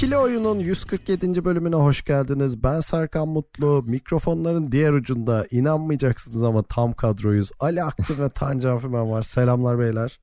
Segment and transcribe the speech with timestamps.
[0.00, 1.44] İkili Oyun'un 147.
[1.44, 2.62] bölümüne hoş geldiniz.
[2.62, 3.82] Ben Serkan Mutlu.
[3.82, 7.50] Mikrofonların diğer ucunda inanmayacaksınız ama tam kadroyuz.
[7.60, 9.22] Ali Aktif ve Tancan Fümen var.
[9.22, 10.20] Selamlar beyler.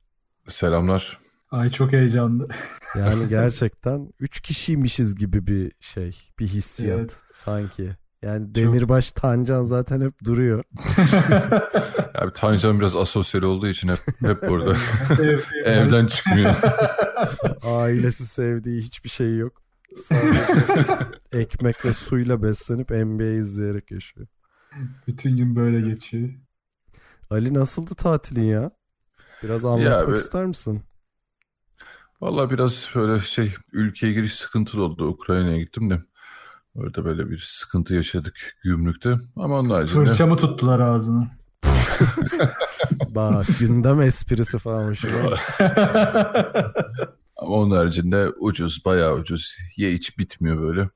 [0.48, 1.20] Selamlar.
[1.52, 2.48] Ay çok heyecanlı.
[2.96, 6.18] Yani gerçekten 3 kişiymişiz gibi bir şey.
[6.40, 7.18] Bir hissiyat Evet.
[7.32, 7.90] sanki.
[8.22, 10.64] Yani Demirbaş Tancan zaten hep duruyor.
[12.16, 14.74] Abi Tancan biraz asosyal olduğu için hep hep burada.
[15.10, 15.46] Evet, evet.
[15.66, 16.56] Evden çıkmıyor.
[17.66, 19.67] Ailesi sevdiği hiçbir şey yok.
[19.96, 20.40] Sadece
[21.34, 24.28] ekmek ve suyla beslenip NBA izleyerek yaşıyor.
[25.08, 26.30] Bütün gün böyle geçiyor.
[27.30, 28.72] Ali nasıldı tatilin ya?
[29.44, 30.82] Biraz anlatmak be- ister misin?
[32.22, 35.08] Valla biraz böyle şey ülkeye giriş sıkıntılı oldu.
[35.08, 36.04] Ukrayna'ya gittim de.
[36.76, 39.16] Orada böyle bir sıkıntı yaşadık gümrükte.
[39.36, 41.28] Ama onun haricinde Fırça mı tuttular ağzını?
[43.08, 45.14] Bak gündem esprisi falan hoşuma.
[47.38, 49.58] ama onun haricinde ucuz bayağı ucuz.
[49.78, 50.90] Ye iç bitmiyor böyle.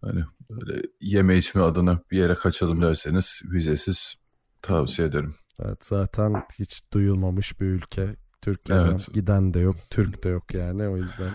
[0.00, 4.14] Hani böyle yeme içme adına bir yere kaçalım derseniz vizesiz
[4.62, 5.34] tavsiye ederim.
[5.62, 8.16] Evet zaten hiç duyulmamış bir ülke.
[8.42, 9.08] Türkiye'den Evet.
[9.14, 11.34] giden de yok, Türk de yok yani o yüzden.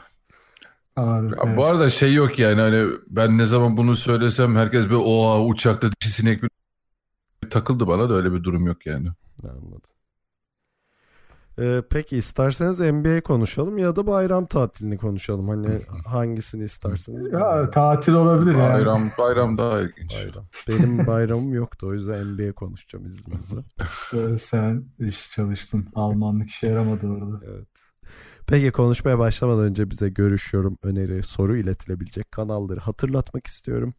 [0.96, 1.58] Abi, evet.
[1.58, 5.90] Bu arada şey yok yani hani ben ne zaman bunu söylesem herkes bir oha uçakta
[5.92, 6.50] dişi sinek bir
[7.50, 9.08] takıldı bana da öyle bir durum yok yani.
[9.44, 9.82] Anladım.
[11.60, 15.50] Ee, peki isterseniz NBA konuşalım ya da bayram tatilini konuşalım.
[15.50, 17.32] Hani hangisini isterseniz.
[17.34, 18.74] Ya, tatil olabilir yani.
[18.74, 20.16] Bayram bayram daha ilginç.
[20.16, 20.46] Bayram.
[20.68, 23.60] Benim bayramım yoktu o yüzden NBA konuşacağım izninizle.
[24.14, 25.88] Ee, Sen iş çalıştın.
[25.96, 27.46] Almanlık işe yaramadı orada.
[27.46, 27.68] Evet.
[28.48, 33.94] Peki konuşmaya başlamadan önce bize görüş, yorum, öneri, soru iletilebilecek kanalları hatırlatmak istiyorum.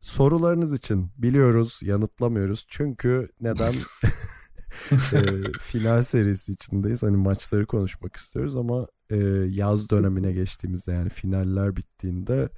[0.00, 2.66] Sorularınız için biliyoruz, yanıtlamıyoruz.
[2.68, 3.74] Çünkü neden?
[5.12, 5.22] e,
[5.60, 7.02] final serisi içindeyiz.
[7.02, 9.16] Hani maçları konuşmak istiyoruz ama e,
[9.48, 12.48] yaz dönemine geçtiğimizde yani finaller bittiğinde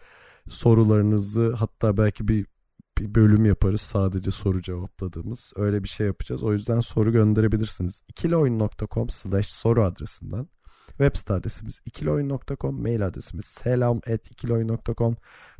[0.48, 2.47] sorularınızı hatta belki bir
[2.98, 5.53] bir bölüm yaparız sadece soru cevapladığımız.
[5.56, 6.43] Öyle bir şey yapacağız.
[6.43, 8.03] O yüzden soru gönderebilirsiniz.
[8.09, 10.48] ikilioyun.com slash soru adresinden.
[10.88, 15.16] Web site adresimiz ikilioyun.com, mail adresimiz selam at ikilioyun.com,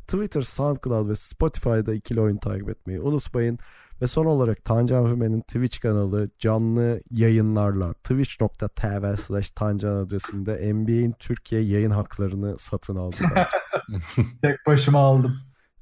[0.07, 3.59] Twitter, SoundCloud ve Spotify'da ikili oyun takip etmeyi unutmayın.
[4.01, 11.61] Ve son olarak Tancan Hümen'in Twitch kanalı canlı yayınlarla twitch.tv slash Tancan adresinde NBA'in Türkiye
[11.61, 13.15] yayın haklarını satın aldı.
[14.41, 15.37] Tek başıma aldım.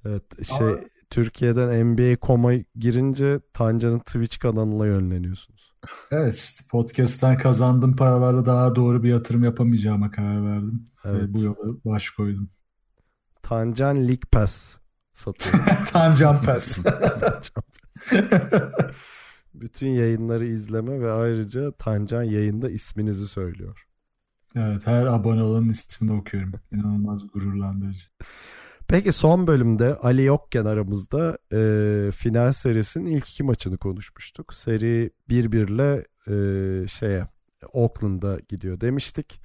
[0.05, 0.77] Evet şey Ama-
[1.09, 5.75] Türkiye'den NBA.com'a girince Tancan'ın Twitch kanalına yönleniyorsunuz.
[6.11, 10.87] Evet podcast'ten kazandığım paralarla daha doğru bir yatırım yapamayacağıma karar verdim.
[11.05, 11.21] Evet.
[11.21, 12.49] Ve bu yola baş koydum.
[13.41, 14.77] Tancan League Pass
[15.13, 15.63] satıyor.
[15.91, 16.83] Tancan Pass.
[16.83, 17.51] Tancan Pass.
[19.53, 23.85] Bütün yayınları izleme ve ayrıca Tancan yayında isminizi söylüyor.
[24.55, 26.53] evet her abone olanın ismini okuyorum.
[26.71, 28.07] İnanılmaz gururlandırıcı.
[28.87, 34.53] Peki son bölümde Ali yokken aramızda e, final serisinin ilk iki maçını konuşmuştuk.
[34.53, 37.27] Seri 1-1 ile e, şeye
[37.73, 39.41] Oakland'a gidiyor demiştik.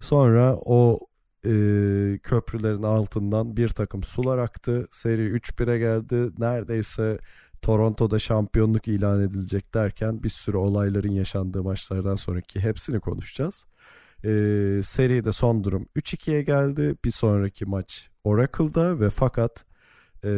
[0.00, 0.98] Sonra o
[1.46, 1.50] e,
[2.22, 4.88] köprülerin altından bir takım sular aktı.
[4.90, 6.30] Seri 3-1'e geldi.
[6.38, 7.18] Neredeyse
[7.62, 13.66] Toronto'da şampiyonluk ilan edilecek derken bir sürü olayların yaşandığı maçlardan sonraki hepsini konuşacağız.
[14.24, 14.30] E,
[14.84, 16.96] seride son durum 3-2'ye geldi.
[17.04, 19.64] Bir sonraki maç Oracle'da ve fakat
[20.24, 20.28] e,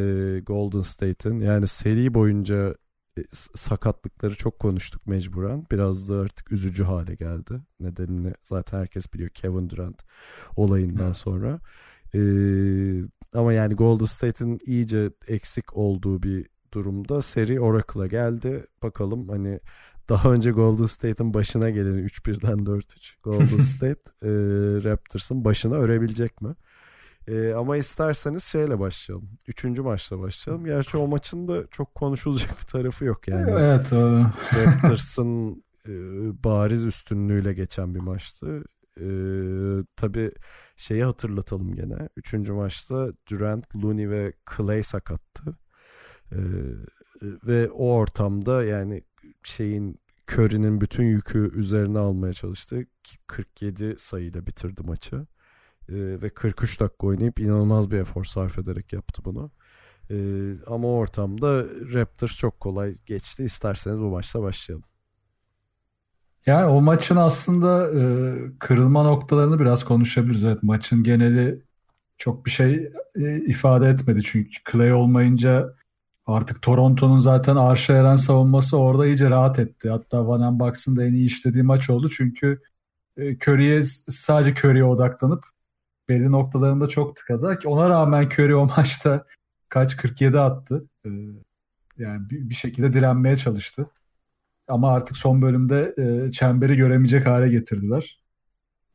[0.45, 2.75] Golden State'in yani seri boyunca
[3.17, 3.21] e,
[3.55, 5.65] sakatlıkları çok konuştuk mecburen.
[5.71, 7.61] Biraz da artık üzücü hale geldi.
[7.79, 10.01] Nedenini zaten herkes biliyor Kevin Durant
[10.55, 11.59] olayından sonra.
[12.15, 12.19] E,
[13.33, 18.65] ama yani Golden State'in iyice eksik olduğu bir durumda seri Oracle'a geldi.
[18.83, 19.59] Bakalım hani
[20.09, 24.29] daha önce Golden State'in başına geleni 3-1'den 4-3 Golden State e,
[24.83, 26.55] Raptors'ın başına örebilecek mi?
[27.27, 29.29] E, ama isterseniz şeyle başlayalım.
[29.47, 30.65] Üçüncü maçla başlayalım.
[30.65, 33.51] Gerçi o maçın da çok konuşulacak bir tarafı yok yani.
[33.51, 34.19] Evet o
[34.55, 35.93] Raptors'ın e,
[36.43, 38.63] bariz üstünlüğüyle geçen bir maçtı.
[38.99, 39.07] E,
[39.95, 40.31] tabii
[40.77, 42.09] şeyi hatırlatalım gene.
[42.17, 45.57] Üçüncü maçta Durant, Looney ve Clay sakattı.
[46.31, 46.39] E,
[47.21, 49.03] ve o ortamda yani
[49.43, 49.99] şeyin
[50.31, 52.85] Curry'nin bütün yükü üzerine almaya çalıştı.
[53.03, 55.15] Ki 47 sayıyla bitirdi maçı.
[55.89, 59.51] Ee, ve 43 dakika oynayıp inanılmaz bir efor sarf ederek yaptı bunu.
[60.11, 60.15] Ee,
[60.67, 61.63] ama o ortamda
[61.93, 63.43] Raptors çok kolay geçti.
[63.43, 64.85] İsterseniz bu maçla başlayalım.
[66.45, 68.03] Yani o maçın aslında e,
[68.59, 70.43] kırılma noktalarını biraz konuşabiliriz.
[70.43, 71.61] Evet maçın geneli
[72.17, 74.23] çok bir şey e, ifade etmedi.
[74.23, 75.75] Çünkü Clay olmayınca
[76.25, 79.89] artık Toronto'nun zaten arşa eren savunması orada iyice rahat etti.
[79.89, 82.09] Hatta Van Bucks'ın da en iyi işlediği maç oldu.
[82.09, 82.61] Çünkü
[83.17, 85.45] e, Curry'e sadece Curry'e odaklanıp
[86.09, 87.59] belli noktalarında çok tıkadı.
[87.65, 89.25] Ona rağmen Curry o maçta
[89.69, 90.85] kaç 47 attı.
[91.05, 91.09] E,
[91.97, 93.89] yani bir, bir şekilde direnmeye çalıştı.
[94.67, 98.24] Ama artık son bölümde e, çemberi göremeyecek hale getirdiler.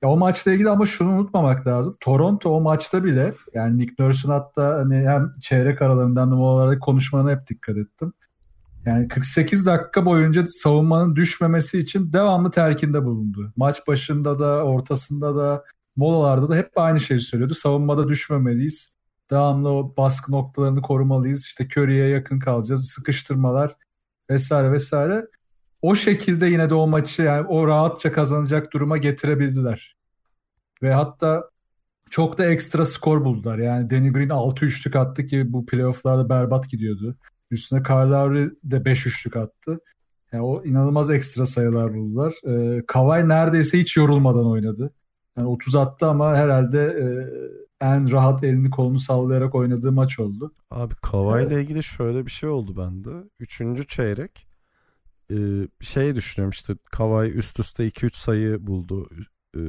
[0.02, 1.97] Ya o maçla ilgili ama şunu unutmamak lazım.
[2.00, 7.47] Toronto o maçta bile yani Nick Nurse'un hatta hani hem çeyrek aralarından numaralarda konuşmalarına hep
[7.47, 8.12] dikkat ettim.
[8.87, 13.52] Yani 48 dakika boyunca savunmanın düşmemesi için devamlı terkinde bulundu.
[13.56, 15.64] Maç başında da, ortasında da,
[15.97, 17.55] molalarda da hep aynı şeyi söylüyordu.
[17.55, 18.97] Savunmada düşmemeliyiz.
[19.31, 21.44] Devamlı o baskı noktalarını korumalıyız.
[21.44, 22.88] İşte Curry'e yakın kalacağız.
[22.88, 23.76] Sıkıştırmalar
[24.31, 25.26] vesaire vesaire
[25.82, 29.97] o şekilde yine de o maçı yani o rahatça kazanacak duruma getirebildiler.
[30.82, 31.50] Ve hatta
[32.11, 33.59] çok da ekstra skor buldular.
[33.59, 37.17] Yani Danny Green 6 üçlük attı ki bu playofflarda berbat gidiyordu.
[37.50, 39.81] Üstüne Kyle Lowry de 5 üçlük attı.
[40.32, 42.35] Yani o inanılmaz ekstra sayılar buldular.
[42.47, 44.93] Ee, Kawhi neredeyse hiç yorulmadan oynadı.
[45.38, 47.06] Yani 30 attı ama herhalde e,
[47.87, 50.53] en rahat elini kolunu sallayarak oynadığı maç oldu.
[50.71, 53.11] Abi Kawhi ile ilgili şöyle bir şey oldu bende.
[53.38, 54.47] Üçüncü çeyrek
[55.31, 55.37] e,
[55.81, 59.09] şey düşünüyorum işte Kawhi üst üste 2-3 sayı buldu.
[59.56, 59.61] E,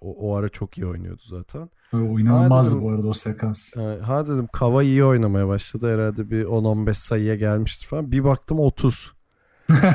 [0.00, 1.70] o, o ara çok iyi oynuyordu zaten.
[1.92, 3.76] O inanılmazdı ha dedim, bu arada o sekans.
[4.02, 5.94] Ha dedim Kawhi iyi oynamaya başladı.
[5.94, 8.12] Herhalde bir 10-15 sayıya gelmiştir falan.
[8.12, 9.12] Bir baktım 30.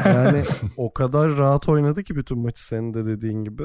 [0.06, 0.44] yani
[0.78, 3.64] o kadar rahat oynadı ki bütün maçı senin de dediğin gibi.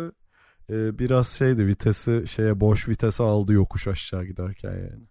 [0.70, 5.06] Ee, biraz şeydi vitesi şeye boş vitese aldı yokuş aşağı giderken yani.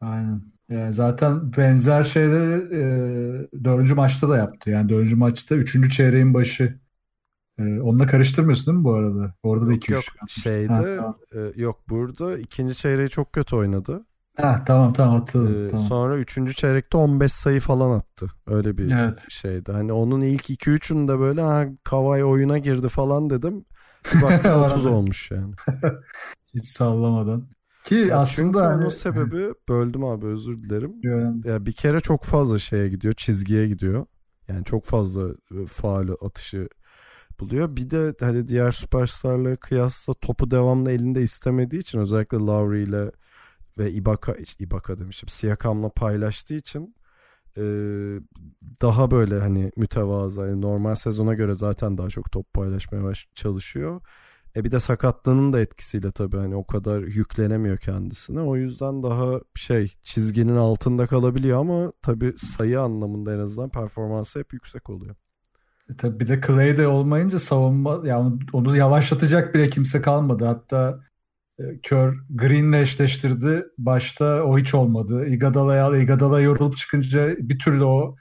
[0.00, 0.42] Aynen.
[0.70, 2.82] Yani zaten benzer şeyleri e,
[3.64, 4.70] dördüncü maçta da yaptı.
[4.70, 6.78] Yani dördüncü maçta üçüncü çeyreğin başı.
[7.58, 9.34] E, onunla karıştırmıyorsun değil mi bu arada?
[9.42, 11.18] Orada da 2-3 yok, şeyde ha, tamam.
[11.34, 14.04] e, yok burada ikinci çeyreği çok kötü oynadı.
[14.36, 15.66] Ha, tamam tamam hatırladım.
[15.66, 15.86] Ee, tamam.
[15.86, 18.26] Sonra üçüncü çeyrekte 15 sayı falan attı.
[18.46, 19.24] Öyle bir evet.
[19.28, 19.72] şeydi.
[19.72, 23.64] Hani onun ilk 2-3'ünde böyle ha Kavay oyuna girdi falan dedim.
[24.22, 25.54] Baktım 30 olmuş yani.
[26.54, 27.48] Hiç sallamadan.
[27.90, 28.80] Ki ya aslında çünkü hani...
[28.80, 30.94] onun sebebi böldüm abi özür dilerim.
[31.44, 34.06] Ya bir kere çok fazla şeye gidiyor, çizgiye gidiyor.
[34.48, 36.68] Yani çok fazla e, faal atışı
[37.40, 37.76] buluyor.
[37.76, 43.10] Bir de hani diğer süperstarlara kıyasla topu devamlı elinde istemediği için özellikle Lowry ile
[43.78, 46.94] ve Ibaka Ibaka demişim Siakam'la paylaştığı için
[47.56, 47.62] e,
[48.82, 54.00] daha böyle hani mütevazı yani normal sezona göre zaten daha çok top paylaşmaya çalışıyor.
[54.56, 58.40] E bir de sakatlığının da etkisiyle tabii hani o kadar yüklenemiyor kendisine.
[58.40, 64.52] O yüzden daha şey çizginin altında kalabiliyor ama tabii sayı anlamında en azından performansı hep
[64.52, 65.14] yüksek oluyor.
[65.90, 70.44] E tabii bir de Clay de olmayınca savunma yani onu yavaşlatacak bile kimse kalmadı.
[70.44, 71.00] Hatta
[71.58, 73.66] e, Kör Green'le eşleştirdi.
[73.78, 75.26] Başta o hiç olmadı.
[75.26, 78.16] Igadala'ya Igadala yorulup çıkınca bir türlü o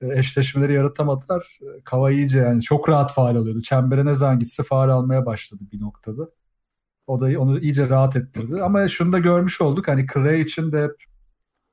[0.00, 1.58] eşleşmeleri yaratamadılar.
[1.62, 3.60] E, Kava iyice yani çok rahat faal alıyordu.
[3.60, 6.30] Çembere ne zaman gitse faal almaya başladı bir noktada.
[7.06, 8.62] O da onu iyice rahat ettirdi.
[8.62, 9.88] Ama şunu da görmüş olduk.
[9.88, 11.04] Hani Clay için de hep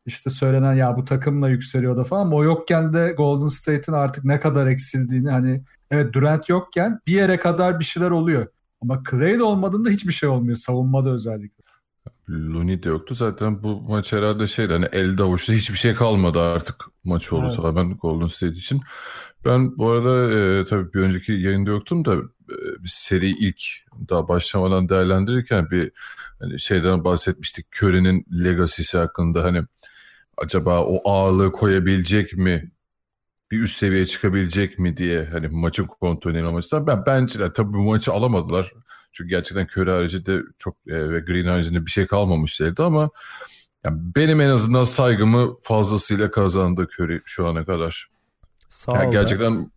[0.05, 2.33] işte söylenen ya bu takımla yükseliyor da falan.
[2.33, 7.39] O yokken de Golden State'in artık ne kadar eksildiğini hani evet Durant yokken bir yere
[7.39, 8.47] kadar bir şeyler oluyor.
[8.81, 11.64] Ama Clay de olmadığında hiçbir şey olmuyor savunmada özellikle.
[12.29, 13.15] Looney de yoktu.
[13.15, 17.55] Zaten bu maç herhalde şeydi hani elde avuçta hiçbir şey kalmadı artık maç oldu evet.
[17.55, 18.81] tamamen Golden State için.
[19.45, 23.61] Ben bu arada e, tabii bir önceki yayında yoktum da e, bir seri ilk
[24.09, 25.91] daha başlamadan değerlendirirken bir
[26.39, 27.67] hani şeyden bahsetmiştik.
[27.81, 29.61] Curry'nin legacy'si hakkında hani
[30.37, 32.71] acaba o ağırlığı koyabilecek mi?
[33.51, 36.87] Bir üst seviyeye çıkabilecek mi diye hani maçın kontrolünü amaçtan.
[36.87, 38.73] Ben bence de tabii bu maçı alamadılar.
[39.15, 43.09] Çünkü gerçekten Curry haricinde çok e, ve Green haricinde bir şey kalmamış elde ama
[43.83, 48.09] yani benim en azından saygımı fazlasıyla kazandı Curry şu ana kadar.
[48.69, 49.11] Sağ yani ol.
[49.11, 49.71] Gerçekten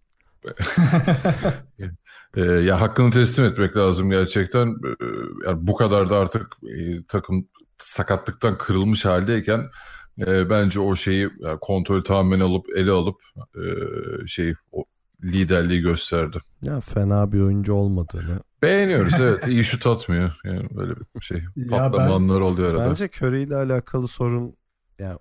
[2.37, 4.67] e, ya hakkını teslim etmek lazım gerçekten.
[4.67, 5.07] E,
[5.47, 9.69] yani bu kadar da artık e, takım sakatlıktan kırılmış haldeyken
[10.19, 13.17] e, bence o şeyi yani kontrolü tamamen alıp ele alıp
[13.57, 13.63] e,
[14.27, 14.85] şey o
[15.25, 16.39] liderliği gösterdi.
[16.63, 18.41] Ya fena bir oyuncu olmadığını.
[18.63, 19.49] Beğeniyoruz evet.
[19.49, 20.33] iyi şut atmıyor.
[20.45, 21.43] Yani böyle bir şey.
[21.71, 22.91] Patlama anları oluyor arada.
[22.91, 24.57] Bence Curry ile alakalı sorun
[24.99, 25.19] yani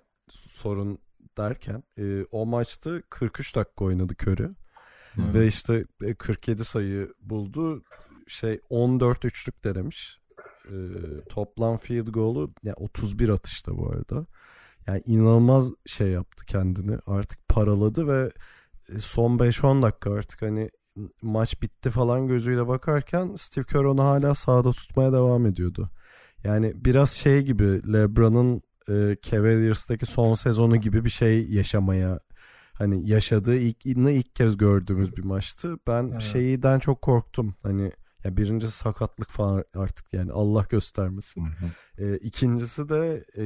[0.48, 0.98] sorun
[1.38, 4.48] derken e, o maçta 43 dakika oynadı Curry.
[5.14, 5.34] Hmm.
[5.34, 5.84] Ve işte
[6.18, 7.82] 47 e, sayı buldu.
[8.26, 10.18] Şey 14 üçlük denemiş.
[10.64, 10.76] e,
[11.28, 14.26] toplam field goal'u yani 31 atışta bu arada.
[14.86, 16.98] Yani inanılmaz şey yaptı kendini.
[17.06, 18.30] Artık paraladı ve
[18.96, 20.70] e, son 5-10 dakika artık hani
[21.22, 25.90] maç bitti falan gözüyle bakarken Steve Kerr onu hala sahada tutmaya devam ediyordu.
[26.44, 32.18] Yani biraz şey gibi LeBron'un e, Cavaliers'taki son sezonu gibi bir şey yaşamaya
[32.72, 35.76] hani yaşadığı ilk ilk kez gördüğümüz bir maçtı.
[35.86, 36.22] Ben evet.
[36.22, 37.54] şeyden çok korktum.
[37.62, 37.92] Hani
[38.24, 41.46] ya birincisi sakatlık falan artık yani Allah göstermesin.
[41.46, 42.04] Hı hı.
[42.04, 43.44] E, ikincisi de e,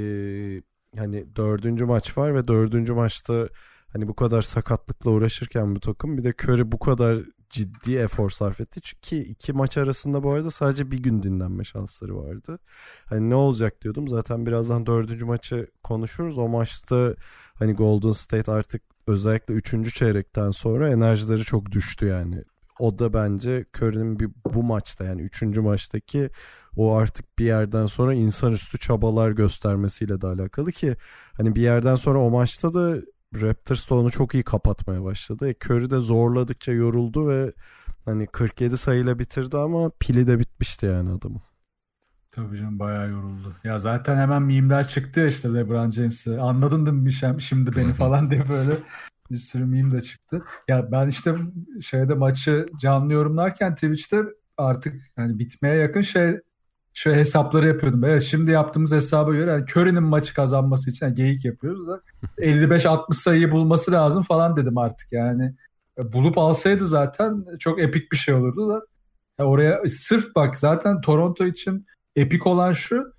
[0.98, 3.48] hani dördüncü maç var ve dördüncü maçta
[3.88, 7.18] hani bu kadar sakatlıkla uğraşırken bu takım bir de Curry bu kadar
[7.52, 8.80] ciddi efor sarf etti.
[8.80, 12.58] Çünkü iki maç arasında bu arada sadece bir gün dinlenme şansları vardı.
[13.06, 14.08] Hani ne olacak diyordum.
[14.08, 16.38] Zaten birazdan dördüncü maçı konuşuruz.
[16.38, 17.14] O maçta
[17.54, 22.42] hani Golden State artık özellikle üçüncü çeyrekten sonra enerjileri çok düştü yani.
[22.78, 26.30] O da bence Curry'nin bir bu maçta yani üçüncü maçtaki
[26.76, 30.96] o artık bir yerden sonra insanüstü çabalar göstermesiyle de alakalı ki
[31.36, 32.96] hani bir yerden sonra o maçta da
[33.40, 35.48] Raptors da onu çok iyi kapatmaya başladı.
[35.50, 37.52] E, Curry de zorladıkça yoruldu ve
[38.04, 41.40] hani 47 sayıyla bitirdi ama pili de bitmişti yani adamın.
[42.30, 43.56] Tabii canım bayağı yoruldu.
[43.64, 46.40] Ya zaten hemen mimler çıktı ya işte LeBron James'e.
[46.40, 48.72] Anladın değil mi şimdi beni falan diye böyle
[49.30, 50.42] bir sürü meme de çıktı.
[50.68, 51.34] Ya ben işte
[51.80, 54.22] şeyde maçı canlı yorumlarken Twitch'te
[54.56, 56.40] artık hani bitmeye yakın şey
[56.94, 58.04] şöyle hesapları yapıyordum.
[58.04, 62.00] Evet şimdi yaptığımız hesaba göre yani Curry'nin maçı kazanması için yani geyik yapıyoruz da
[62.38, 65.54] 55-60 sayıyı bulması lazım falan dedim artık yani.
[66.12, 68.80] Bulup alsaydı zaten çok epik bir şey olurdu da.
[69.38, 73.12] Yani oraya sırf bak zaten Toronto için epik olan şu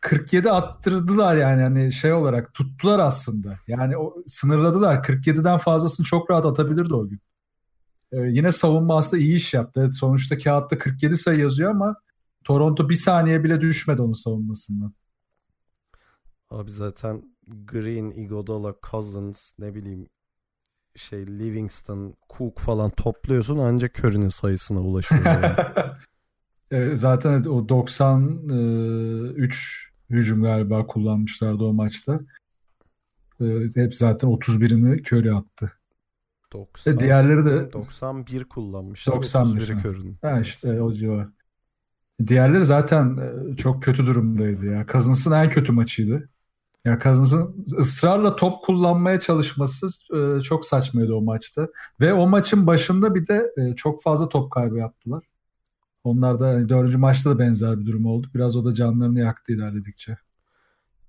[0.00, 3.58] 47 attırdılar yani hani şey olarak tuttular aslında.
[3.68, 4.96] Yani o sınırladılar.
[4.96, 7.20] 47'den fazlasını çok rahat atabilirdi o gün.
[8.12, 9.80] Ee, yine savunma aslında iyi iş yaptı.
[9.80, 11.96] Evet, sonuçta kağıtta 47 sayı yazıyor ama
[12.50, 14.94] Toronto bir saniye bile düşmedi onun savunmasından.
[16.50, 20.08] Abi zaten Green, Iguodala, Cousins ne bileyim
[20.96, 25.24] şey Livingston, Cook falan topluyorsun ancak Curry'nin sayısına ulaşıyor.
[26.70, 26.96] Yani.
[26.96, 32.20] zaten o 93 hücum galiba kullanmışlardı o maçta.
[33.74, 35.72] Hep zaten 31'ini Curry attı.
[36.52, 39.06] 90, e diğerleri de 91 kullanmış.
[39.06, 40.18] 91 Curry'nin.
[40.22, 41.28] Ha işte o civar.
[42.26, 44.86] Diğerleri zaten e, çok kötü durumdaydı ya.
[44.92, 46.28] Cousins'ın en kötü maçıydı.
[46.84, 51.68] Ya Cousins'ın ısrarla top kullanmaya çalışması e, çok saçmaydı o maçta.
[52.00, 55.24] Ve o maçın başında bir de e, çok fazla top kaybı yaptılar.
[56.04, 58.26] Onlar da dördüncü maçta da benzer bir durum oldu.
[58.34, 60.16] Biraz o da canlarını yaktı ilerledikçe.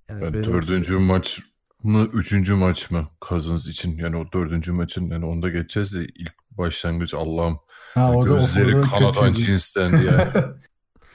[0.10, 0.46] Yani ben benim...
[0.46, 1.42] dördüncü maç
[1.84, 6.34] mı üçüncü maç mı Cousins için yani o dördüncü maçın yani onda geçeceğiz de ilk
[6.52, 7.60] başlangıç Allah'ım
[7.94, 10.12] ha, yani gözleri kanadan cinsten diye.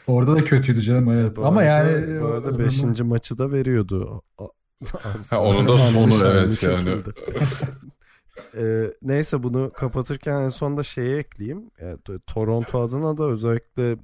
[0.07, 1.37] Orada da kötüydü canım evet.
[1.37, 2.83] Bu Ama arada, yani bu arada 5.
[3.01, 4.23] maçı da veriyordu.
[5.31, 6.91] ha, onun da sonu evet yani.
[8.57, 11.71] ee, neyse bunu kapatırken en sonunda şeye ekleyeyim.
[11.81, 13.97] Yani, Toronto adına da özellikle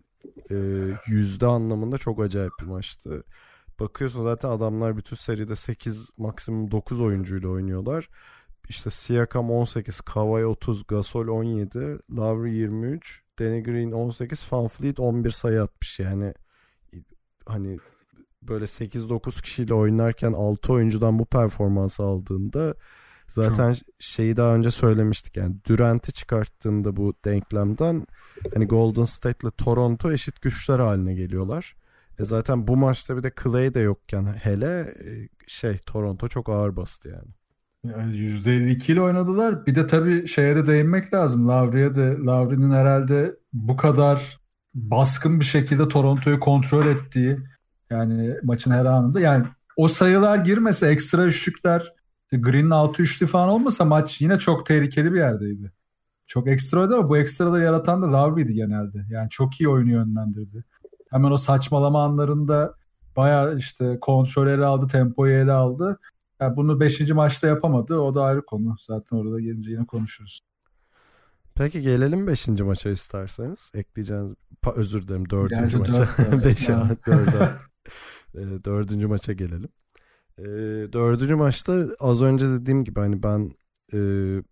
[0.50, 0.56] e,
[1.06, 3.24] yüzde anlamında çok acayip bir maçtı.
[3.80, 8.08] Bakıyorsun zaten adamlar bütün seride 8 maksimum 9 oyuncuyla oynuyorlar.
[8.68, 15.30] İşte Siakam 18, Kawhi 30, Gasol 17, Lowry 23, Danny Green 18, Van Fleet 11
[15.30, 16.34] sayı atmış yani.
[17.46, 17.78] Hani
[18.42, 22.74] böyle 8-9 kişiyle oynarken 6 oyuncudan bu performansı aldığında
[23.28, 23.88] zaten Çok.
[23.98, 28.06] şeyi daha önce söylemiştik yani Durant'i çıkarttığında bu denklemden
[28.54, 31.74] hani Golden State ile Toronto eşit güçler haline geliyorlar.
[32.18, 36.76] E zaten bu maçta bir de Clay de yokken hele e, şey Toronto çok ağır
[36.76, 37.41] bastı yani.
[37.84, 39.66] Yani %52 ile oynadılar.
[39.66, 41.48] Bir de tabii şeye de değinmek lazım.
[41.48, 44.40] Lavri'ye de Lavri'nin herhalde bu kadar
[44.74, 47.38] baskın bir şekilde Toronto'yu kontrol ettiği
[47.90, 49.46] yani maçın her anında yani
[49.76, 51.92] o sayılar girmese ekstra üçlükler
[52.32, 55.72] Green'in altı üçlü falan olmasa maç yine çok tehlikeli bir yerdeydi.
[56.26, 59.06] Çok ekstraydı ama bu ekstraları yaratan da Lavri'ydi genelde.
[59.10, 60.64] Yani çok iyi oyunu yönlendirdi.
[61.10, 62.74] Hemen o saçmalama anlarında
[63.16, 65.98] baya işte kontrol ele aldı, tempoyu ele aldı.
[66.42, 67.10] Yani bunu 5.
[67.10, 67.98] maçta yapamadı.
[67.98, 68.76] O da ayrı konu.
[68.80, 70.40] Zaten orada gelince yine konuşuruz.
[71.54, 72.48] Peki gelelim 5.
[72.48, 73.70] maça isterseniz.
[73.74, 74.32] Ekleyeceğiniz
[74.62, 75.52] pa, özür dilerim 4.
[75.52, 76.04] maça.
[76.04, 76.72] 5'e
[78.34, 78.64] 4'e.
[78.64, 79.68] Dördüncü maça gelelim.
[80.38, 80.44] E,
[80.92, 83.52] dördüncü maçta az önce dediğim gibi hani ben
[83.94, 83.98] e,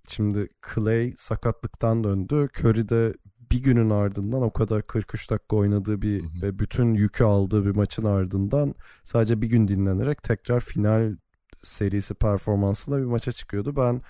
[0.09, 2.49] şimdi Clay sakatlıktan döndü.
[2.59, 3.15] Curry de
[3.53, 8.05] bir günün ardından o kadar 43 dakika oynadığı bir ve bütün yükü aldığı bir maçın
[8.05, 11.17] ardından sadece bir gün dinlenerek tekrar final
[11.63, 13.77] serisi performansında bir maça çıkıyordu.
[13.77, 14.01] Ben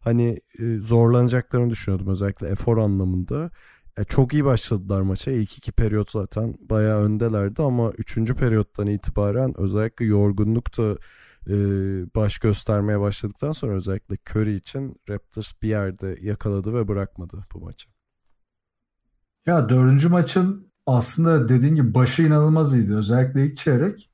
[0.00, 3.50] hani e, zorlanacaklarını düşünüyordum özellikle efor anlamında.
[3.98, 5.30] e, çok iyi başladılar maça.
[5.30, 10.96] İlk iki periyot zaten bayağı öndelerdi ama üçüncü periyottan itibaren özellikle yorgunluk da
[11.48, 11.54] e,
[12.14, 17.88] baş göstermeye başladıktan sonra özellikle Curry için Raptors bir yerde yakaladı ve bırakmadı bu maçı.
[19.46, 22.94] Ya dördüncü maçın aslında dediğin gibi başı inanılmaz iyiydi.
[22.94, 24.07] Özellikle ilk çeyrek.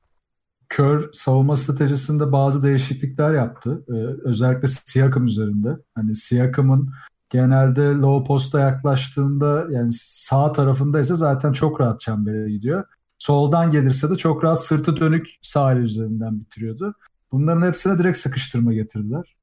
[0.69, 3.85] Kör savunma stratejisinde bazı değişiklikler yaptı.
[3.89, 3.93] Ee,
[4.29, 5.77] özellikle Siakam üzerinde.
[5.95, 6.89] Hani Siakam'ın
[7.29, 12.83] genelde low posta yaklaştığında yani sağ tarafındaysa zaten çok rahat çembere gidiyor.
[13.19, 16.95] Soldan gelirse de çok rahat sırtı dönük sahil üzerinden bitiriyordu.
[17.31, 19.35] Bunların hepsine direkt sıkıştırma getirdiler.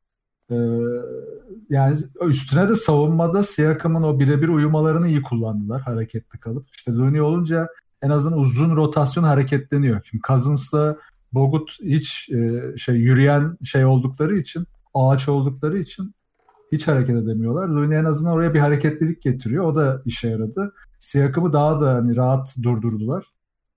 [0.50, 0.56] Ee,
[1.70, 6.66] yani üstüne de savunmada Siakam'ın o birebir uyumalarını iyi kullandılar hareketli kalıp.
[6.76, 7.68] İşte Looney olunca
[8.02, 10.00] en azından uzun rotasyon hareketleniyor.
[10.04, 10.96] Şimdi Cousins'la
[11.34, 16.14] Bogut hiç e, şey yürüyen şey oldukları için, ağaç oldukları için
[16.72, 17.68] hiç hareket edemiyorlar.
[17.68, 19.64] Looney en azından oraya bir hareketlilik getiriyor.
[19.64, 20.72] O da işe yaradı.
[20.98, 23.24] Siakam'ı daha da hani rahat durdurdular.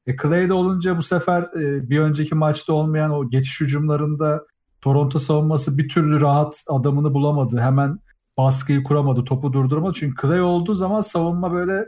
[0.07, 4.45] E Clay'de olunca bu sefer e, bir önceki maçta olmayan o geçiş hücumlarında
[4.81, 7.59] Toronto savunması bir türlü rahat adamını bulamadı.
[7.59, 7.99] Hemen
[8.37, 9.93] baskıyı kuramadı, topu durduramadı.
[9.93, 11.85] Çünkü Clay olduğu zaman savunma böyle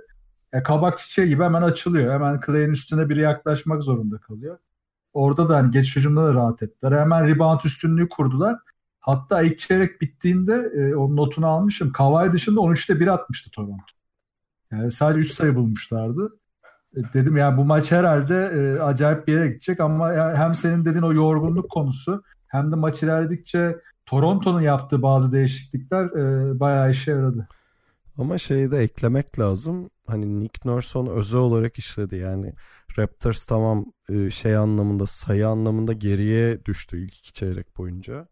[0.53, 2.13] ya kabak çiçeği gibi hemen açılıyor.
[2.13, 4.57] Hemen Clay'in üstüne biri yaklaşmak zorunda kalıyor.
[5.17, 6.99] Orada da hani geçiş hücumda da rahat ettiler.
[6.99, 8.57] Hemen rebound üstünlüğü kurdular.
[8.99, 11.91] Hatta ilk çeyrek bittiğinde e, onun notunu almışım.
[11.91, 13.93] Kawhi dışında 13'te 1 atmıştı Toronto.
[14.71, 16.39] Yani sadece 3 sayı bulmuşlardı.
[16.95, 21.03] E, dedim ya bu maç herhalde e, acayip bir yere gidecek ama hem senin dediğin
[21.03, 27.47] o yorgunluk konusu hem de maç ilerledikçe Toronto'nun yaptığı bazı değişiklikler e, bayağı işe yaradı.
[28.17, 29.89] Ama şeyi de eklemek lazım.
[30.07, 32.15] Hani Nick Nurse onu özel olarak işledi.
[32.15, 32.53] Yani
[32.97, 38.27] Raptors tamam e, şey anlamında sayı anlamında geriye düştü ilk iki çeyrek boyunca.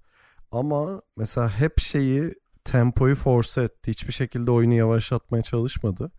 [0.51, 3.91] Ama mesela hep şeyi tempoyu force etti.
[3.91, 6.11] Hiçbir şekilde oyunu yavaşlatmaya çalışmadı.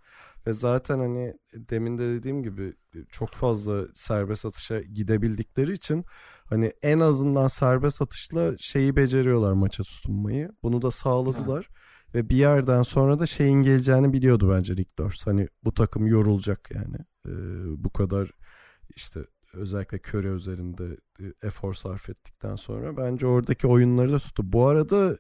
[0.47, 2.73] Ve zaten hani demin de dediğim gibi
[3.11, 6.05] çok fazla serbest atışa gidebildikleri için
[6.49, 10.51] hani en azından serbest atışla şeyi beceriyorlar maça tutunmayı.
[10.63, 11.69] Bunu da sağladılar.
[12.17, 15.31] Ve bir yerden sonra da şeyin geleceğini biliyordu bence Nick Nurse.
[15.31, 16.97] Hani bu takım yorulacak yani.
[17.29, 17.33] Ee,
[17.85, 18.31] bu kadar
[18.97, 19.21] işte
[19.55, 20.97] özellikle köre üzerinde
[21.43, 24.53] efor sarf ettikten sonra bence oradaki oyunları da tuttu.
[24.53, 25.17] Bu arada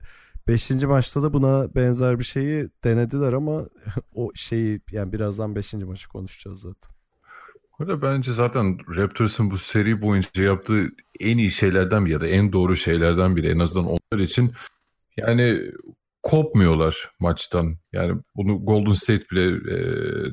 [0.49, 3.67] Beşinci maçta da buna benzer bir şeyi denediler ama
[4.15, 6.97] o şeyi yani birazdan beşinci maçı konuşacağız zaten.
[7.79, 10.89] Orada bence zaten Raptors'ın bu seri boyunca yaptığı
[11.21, 14.53] en iyi şeylerden biri ya da en doğru şeylerden biri en azından onlar için
[15.17, 15.73] yani
[16.27, 17.79] kopmuyorlar maçtan.
[17.93, 19.79] Yani bunu Golden State bile e,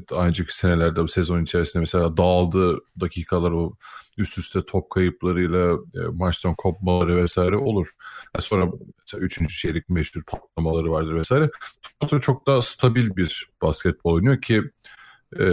[0.10, 3.73] daha önceki senelerde bu sezon içerisinde mesela dağıldığı dakikalar o
[4.17, 7.88] üst üste top kayıplarıyla e, maçtan kopmaları vesaire olur.
[8.36, 11.49] Yani sonra mesela üçüncü çeyrek meşhur patlamaları vardır vesaire.
[11.99, 14.63] Toronto çok daha stabil bir basketbol oynuyor ki
[15.39, 15.45] e,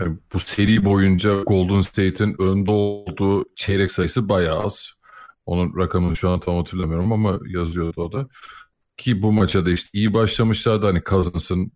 [0.00, 4.92] yani bu seri boyunca Golden State'in önde olduğu çeyrek sayısı bayağı az.
[5.46, 8.28] Onun rakamını şu an tam hatırlamıyorum ama yazıyordu o da.
[9.00, 10.86] Ki bu maça da işte iyi başlamışlardı.
[10.86, 11.72] Hani Cousins'ın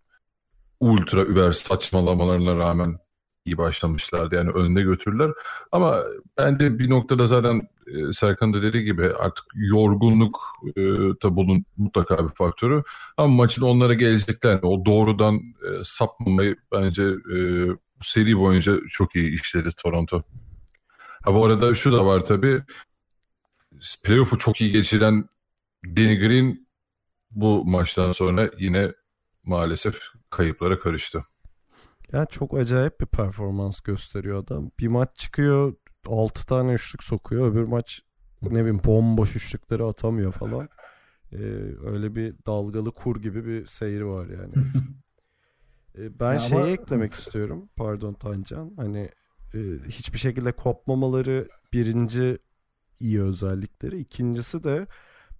[0.80, 2.98] ultra über saçmalamalarına rağmen
[3.44, 4.34] iyi başlamışlardı.
[4.34, 5.30] Yani önde götürdüler.
[5.72, 6.02] Ama
[6.38, 10.40] bence bir noktada zaten e, Serkan da dediği gibi artık yorgunluk
[10.76, 10.82] e,
[11.22, 12.82] da bunun mutlaka bir faktörü.
[13.16, 14.58] Ama maçın onlara gelecekler.
[14.62, 17.02] O doğrudan e, sapmamayı bence
[17.36, 17.38] e,
[18.00, 20.22] seri boyunca çok iyi işledi Toronto.
[21.22, 22.62] Ha bu arada şu da var tabii.
[24.02, 25.28] Playoff'u çok iyi geçiren
[25.84, 26.63] Danny Green
[27.34, 28.92] bu maçtan sonra yine
[29.44, 31.24] maalesef kayıplara karıştı.
[32.12, 34.70] Yani çok acayip bir performans gösteriyor adam.
[34.78, 35.74] Bir maç çıkıyor
[36.06, 37.52] 6 tane üçlük sokuyor.
[37.52, 38.02] Öbür maç
[38.42, 40.68] ne bileyim bomboş üçlükleri atamıyor falan.
[41.32, 41.36] Ee,
[41.84, 44.52] öyle bir dalgalı kur gibi bir seyri var yani.
[45.98, 46.70] ee, ben ya şeyi ama...
[46.70, 47.68] eklemek istiyorum.
[47.76, 48.72] Pardon Tancan.
[48.76, 49.08] Hani
[49.54, 52.38] e, hiçbir şekilde kopmamaları birinci
[53.00, 53.98] iyi özellikleri.
[53.98, 54.86] İkincisi de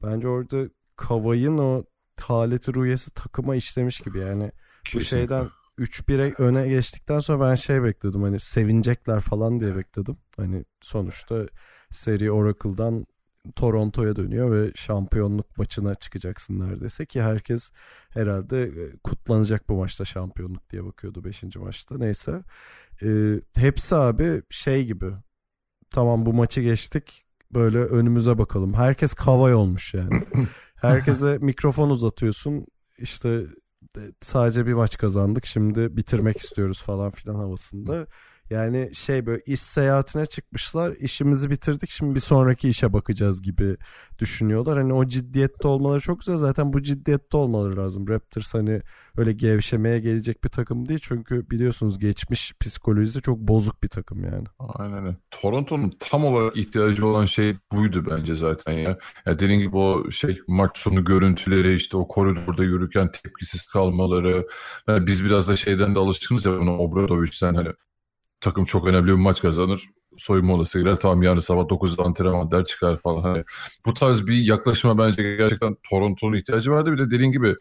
[0.03, 1.85] bence orada Kavay'ın o
[2.21, 4.53] haleti rüyesi takıma işlemiş gibi yani.
[4.85, 4.99] Kesinlikle.
[4.99, 10.17] Bu şeyden 3-1'e öne geçtikten sonra ben şey bekledim hani sevinecekler falan diye bekledim.
[10.37, 11.47] Hani sonuçta
[11.91, 13.07] seri Oracle'dan
[13.57, 17.71] Toronto'ya dönüyor ve şampiyonluk maçına çıkacaksın neredeyse ki herkes
[18.11, 21.57] herhalde e, kutlanacak bu maçta şampiyonluk diye bakıyordu 5.
[21.57, 21.99] maçta.
[21.99, 22.43] Neyse.
[23.03, 25.11] Ee, hepsi abi şey gibi.
[25.91, 27.25] Tamam bu maçı geçtik.
[27.51, 28.75] Böyle önümüze bakalım.
[28.75, 30.25] Herkes kavay olmuş yani.
[30.89, 32.67] Herkese mikrofon uzatıyorsun.
[32.99, 33.43] İşte
[34.21, 38.07] sadece bir maç kazandık şimdi bitirmek istiyoruz falan filan havasında.
[38.55, 40.93] Yani şey böyle iş seyahatine çıkmışlar.
[40.93, 43.77] işimizi bitirdik şimdi bir sonraki işe bakacağız gibi
[44.19, 44.79] düşünüyorlar.
[44.79, 46.37] Hani o ciddiyette olmaları çok güzel.
[46.37, 48.09] Zaten bu ciddiyette olmaları lazım.
[48.09, 48.83] Raptors hani
[49.17, 51.01] öyle gevşemeye gelecek bir takım değil.
[51.03, 54.45] Çünkü biliyorsunuz geçmiş psikolojisi çok bozuk bir takım yani.
[54.59, 55.17] Aynen.
[55.31, 58.99] Toronto'nun tam olarak ihtiyacı olan şey buydu bence zaten ya.
[59.27, 64.47] Ya dediğin gibi o şey maç sonu görüntüleri işte o koridorda yürürken tepkisiz kalmaları.
[64.89, 67.69] Yani biz biraz da şeyden de alışkınız ya buna Obradovic'den hani
[68.45, 69.91] takım çok önemli bir maç kazanır.
[70.17, 70.97] Soyunma odası girer.
[70.97, 73.23] Tamam yarın sabah 9'da antrenman der çıkar falan.
[73.23, 73.45] Hani
[73.87, 76.93] bu tarz bir yaklaşıma bence gerçekten Toronto'nun ihtiyacı vardı.
[76.93, 77.57] Bir de dediğin gibi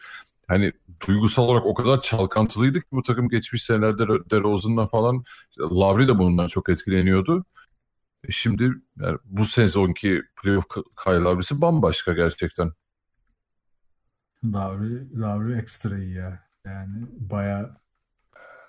[0.48, 0.72] hani
[1.06, 5.24] duygusal olarak o kadar çalkantılıydı ki bu takım geçmiş senelerde DeRozan'dan falan
[5.58, 7.44] Lavri de bundan çok etkileniyordu.
[8.28, 8.70] E şimdi
[9.00, 10.66] yani bu sezonki playoff
[11.04, 12.72] Kyle bambaşka gerçekten.
[14.44, 16.44] Lavri, Lavri ekstra iyi ya.
[16.66, 17.83] Yani bayağı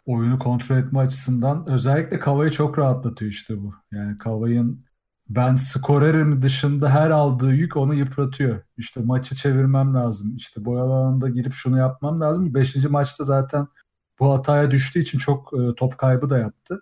[0.05, 3.73] oyunu kontrol etme açısından özellikle Kavay'ı çok rahatlatıyor işte bu.
[3.91, 4.85] Yani Kavay'ın
[5.29, 8.61] ben skorerim dışında her aldığı yük onu yıpratıyor.
[8.77, 10.35] İşte maçı çevirmem lazım.
[10.35, 12.53] İşte boyalı alanda girip şunu yapmam lazım.
[12.53, 13.67] Beşinci maçta zaten
[14.19, 16.81] bu hataya düştüğü için çok e, top kaybı da yaptı.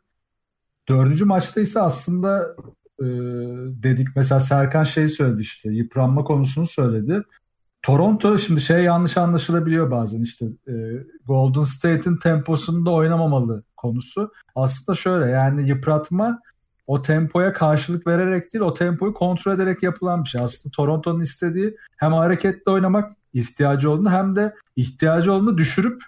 [0.89, 2.55] Dördüncü maçta ise aslında
[2.99, 3.05] e,
[3.83, 7.23] dedik mesela Serkan şey söyledi işte yıpranma konusunu söyledi.
[7.83, 10.73] Toronto şimdi şey yanlış anlaşılabiliyor bazen işte e,
[11.25, 14.31] Golden State'in temposunda oynamamalı konusu.
[14.55, 16.39] Aslında şöyle yani yıpratma
[16.87, 20.41] o tempoya karşılık vererek değil o tempoyu kontrol ederek yapılan bir şey.
[20.41, 26.01] Aslında Toronto'nun istediği hem hareketli oynamak ihtiyacı olduğunu hem de ihtiyacı olduğunu düşürüp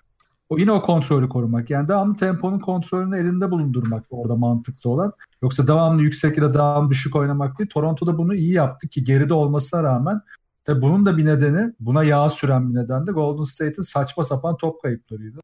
[0.50, 1.70] o yine o kontrolü korumak.
[1.70, 5.14] Yani devamlı temponun kontrolünü elinde bulundurmak orada mantıklı olan.
[5.42, 7.70] Yoksa devamlı yüksek ya da devamlı düşük oynamak değil.
[7.70, 10.22] Toronto'da bunu iyi yaptı ki geride olmasına rağmen
[10.66, 14.58] Tabii bunun da bir nedeni, buna yağ süren bir neden de Golden State'in saçma sapan
[14.58, 15.40] top kayıplarıydı.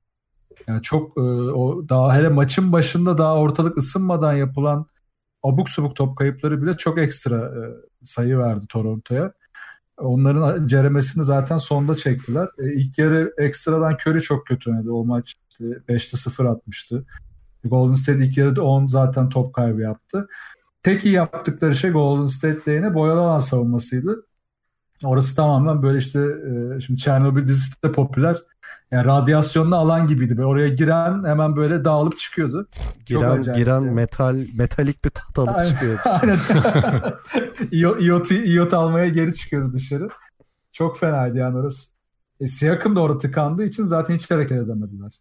[0.68, 4.86] Yani çok e, o daha hele maçın başında daha ortalık ısınmadan yapılan
[5.44, 7.62] abuk subuk top kayıpları bile çok ekstra e,
[8.04, 9.34] sayı verdi Toronto'ya.
[9.98, 12.48] Onların ceremesini zaten sonda çektiler.
[12.60, 14.92] E, ilk yarı ekstradan Curry çok kötü oynadı.
[14.92, 17.06] O maç işte 5'te 0 atmıştı.
[17.64, 20.28] Golden State ilk yarıda 10 zaten top kaybı yaptı.
[20.84, 24.26] Tek iyi yaptıkları şey Golden State lehine boyalı alan savunmasıydı.
[25.04, 28.38] Orası tamamen böyle işte e, şimdi Çernobil dizisi de popüler.
[28.92, 30.38] Yani radyasyonlu alan gibiydi.
[30.38, 32.68] Böyle oraya giren hemen böyle dağılıp çıkıyordu.
[33.06, 35.70] Giren giren metal metalik bir tat alıp Aynen.
[35.70, 36.02] çıkıyordu.
[36.06, 36.38] Aynen.
[38.10, 40.10] iot, iot almaya geri çıkıyordu dışarı.
[40.72, 41.92] Çok fenaydı yani orası.
[42.40, 45.12] E, Siakam da orada tıkandığı için zaten hiç hareket edemediler.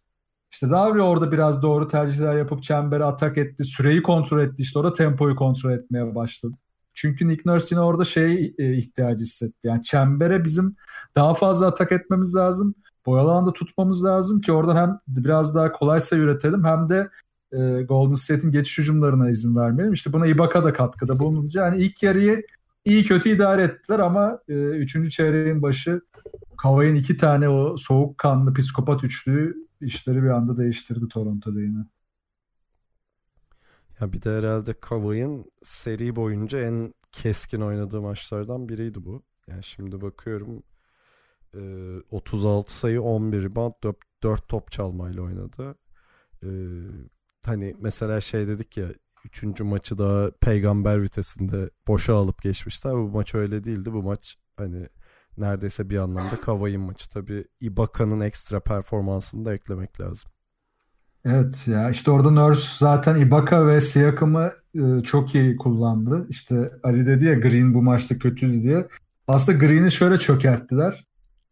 [0.51, 3.63] İşte Davri orada biraz doğru tercihler yapıp çembere atak etti.
[3.63, 4.61] Süreyi kontrol etti.
[4.61, 6.55] İşte orada tempoyu kontrol etmeye başladı.
[6.93, 9.59] Çünkü Nick Nurse yine orada şey e, ihtiyacı hissetti.
[9.63, 10.75] Yani çembere bizim
[11.15, 12.75] daha fazla atak etmemiz lazım.
[13.05, 17.09] Boyalı alanda tutmamız lazım ki oradan hem biraz daha kolaysa üretelim hem de
[17.51, 19.93] e, Golden State'in geçiş hücumlarına izin vermeyelim.
[19.93, 22.43] İşte buna Ibaka da katkıda bulununca yani ilk yarıyı
[22.85, 26.01] iyi kötü idare ettiler ama e, üçüncü çeyreğin başı
[26.57, 31.85] Kavay'ın iki tane o soğukkanlı psikopat üçlüğü işleri bir anda değiştirdi Toronto'da yine.
[34.01, 39.23] Ya bir de herhalde Kavay'ın seri boyunca en keskin oynadığı maçlardan biriydi bu.
[39.47, 40.63] Yani şimdi bakıyorum
[42.11, 43.73] 36 sayı 11 rebound
[44.23, 45.75] 4 top çalmayla oynadı.
[47.45, 48.87] Hani mesela şey dedik ya
[49.25, 52.93] üçüncü maçı da peygamber vitesinde boşa alıp geçmişler.
[52.93, 53.93] Bu maç öyle değildi.
[53.93, 54.87] Bu maç hani
[55.37, 57.09] neredeyse bir anlamda Kavay'ın maçı.
[57.09, 60.30] Tabi Ibaka'nın ekstra performansını da eklemek lazım.
[61.25, 66.25] Evet ya işte orada Nurse zaten Ibaka ve Siakam'ı e, çok iyi kullandı.
[66.29, 68.87] İşte Ali dedi ya Green bu maçta kötüydü diye.
[69.27, 71.05] Aslında Green'i şöyle çökerttiler.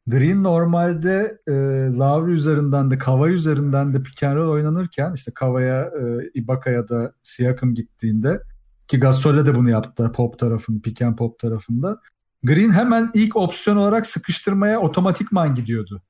[0.07, 1.53] Green normalde e,
[1.97, 8.41] Lavri üzerinden de Kava üzerinden de pick oynanırken işte Kava'ya e, Ibaka'ya da Siakam gittiğinde
[8.87, 11.99] ki Gasol'e de bunu yaptılar pop tarafında, pick pop tarafında.
[12.43, 16.01] Green hemen ilk opsiyon olarak sıkıştırmaya otomatikman gidiyordu.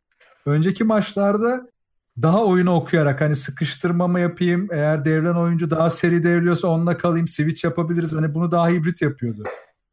[0.45, 1.69] Önceki maçlarda
[2.21, 7.27] daha oyunu okuyarak hani sıkıştırma mı yapayım eğer devren oyuncu daha seri devriliyorsa onunla kalayım
[7.27, 9.43] switch yapabiliriz hani bunu daha hibrit yapıyordu.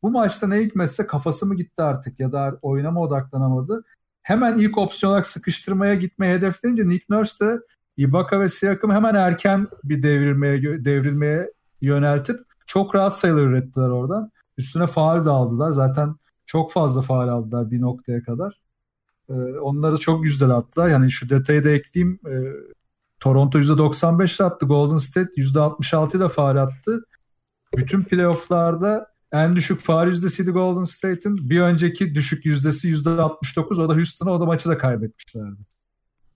[0.03, 3.85] Bu maçta ne hikmetse kafası mı gitti artık ya da oyuna mı odaklanamadı.
[4.23, 7.59] Hemen ilk opsiyon olarak sıkıştırmaya gitmeyi hedefleyince Nick Nurse de
[7.97, 14.31] Ibaka ve Siakam hemen erken bir devrilmeye devrilmeye yöneltip çok rahat sayılar ürettiler oradan.
[14.59, 15.71] Üstüne faal de aldılar.
[15.71, 16.15] Zaten
[16.47, 18.66] çok fazla faal aldılar bir noktaya kadar.
[19.31, 20.89] E, onları çok güzel attılar.
[20.89, 22.21] Yani şu detayı da ekleyeyim.
[22.27, 22.35] E,
[23.21, 24.67] Toronto %95 attı.
[24.67, 27.05] Golden State %66 ile faal attı.
[27.77, 31.51] Bütün playofflarda en düşük faal yüzdesiydi Golden State'in.
[31.51, 33.83] Bir önceki düşük yüzdesi %69.
[33.83, 35.61] O da Houston'a o da maçı da kaybetmişlerdi.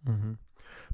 [0.07, 0.37] Hı hı.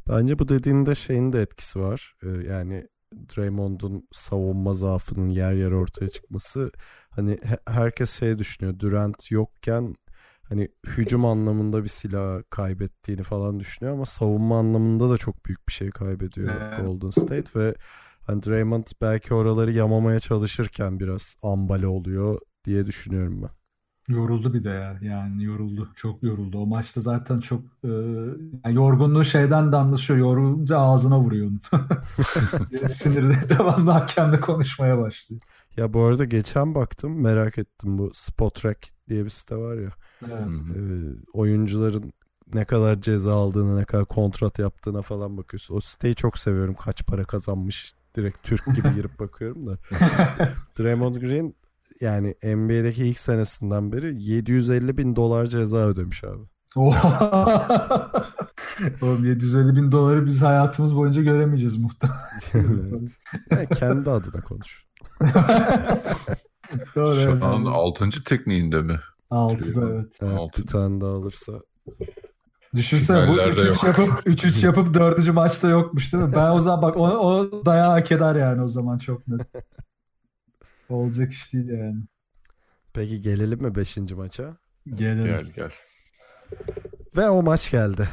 [0.08, 2.14] Bence bu dediğinde şeyin de etkisi var.
[2.22, 6.70] Ee, yani Draymond'un savunma zaafının yer yer ortaya çıkması
[7.10, 9.94] hani herkes şey düşünüyor Durant yokken
[10.48, 15.72] hani hücum anlamında bir silah kaybettiğini falan düşünüyor ama savunma anlamında da çok büyük bir
[15.72, 16.80] şey kaybediyor evet.
[16.80, 17.74] Golden State ve
[18.26, 23.50] hani Draymond belki oraları yamamaya çalışırken biraz ambale oluyor diye düşünüyorum ben.
[24.08, 24.98] Yoruldu bir de ya.
[25.02, 25.88] Yani yoruldu.
[25.96, 26.58] Çok yoruldu.
[26.58, 27.88] O maçta zaten çok e,
[28.64, 30.18] yani yorgunluğu şeyden de anlaşıyor.
[30.18, 31.50] Yorulunca ağzına vuruyor.
[32.88, 35.42] Sinirli devamlı hakemle konuşmaya başlıyor.
[35.76, 39.90] Ya bu arada geçen baktım merak ettim bu Spotrack diye bir site var ya.
[40.22, 40.48] Evet.
[40.76, 40.80] E,
[41.32, 42.12] oyuncuların
[42.54, 45.76] ne kadar ceza aldığını, ne kadar kontrat yaptığına falan bakıyorsun.
[45.76, 46.74] O siteyi çok seviyorum.
[46.74, 49.78] Kaç para kazanmış direkt Türk gibi girip bakıyorum da.
[50.78, 51.54] Draymond Green
[52.00, 56.42] yani NBA'deki ilk senesinden beri 750 bin dolar ceza ödemiş abi.
[59.02, 62.20] Oğlum 750 bin doları biz hayatımız boyunca göremeyeceğiz muhtemelen.
[62.54, 63.10] evet.
[63.50, 64.86] yani kendi adına konuş.
[66.94, 67.42] Doğru, Şu evet.
[67.42, 68.24] an 6.
[68.24, 69.00] tekniğinde mi?
[69.30, 70.18] 6'da evet.
[70.22, 70.62] evet Altı.
[70.62, 71.52] Bir tane daha alırsa.
[72.74, 75.32] Düşünsene bu 3-3 yapıp 3-3 yapıp 4.
[75.32, 76.32] maçta yokmuş değil mi?
[76.34, 79.46] Ben o zaman bak o, o dayağı hak eder yani o zaman çok net.
[80.88, 82.02] Olacak iş değil yani.
[82.92, 83.96] Peki gelelim mi 5.
[83.96, 84.56] maça?
[84.94, 85.24] Gelelim.
[85.24, 85.70] Gel gel.
[87.16, 88.08] Ve o maç geldi.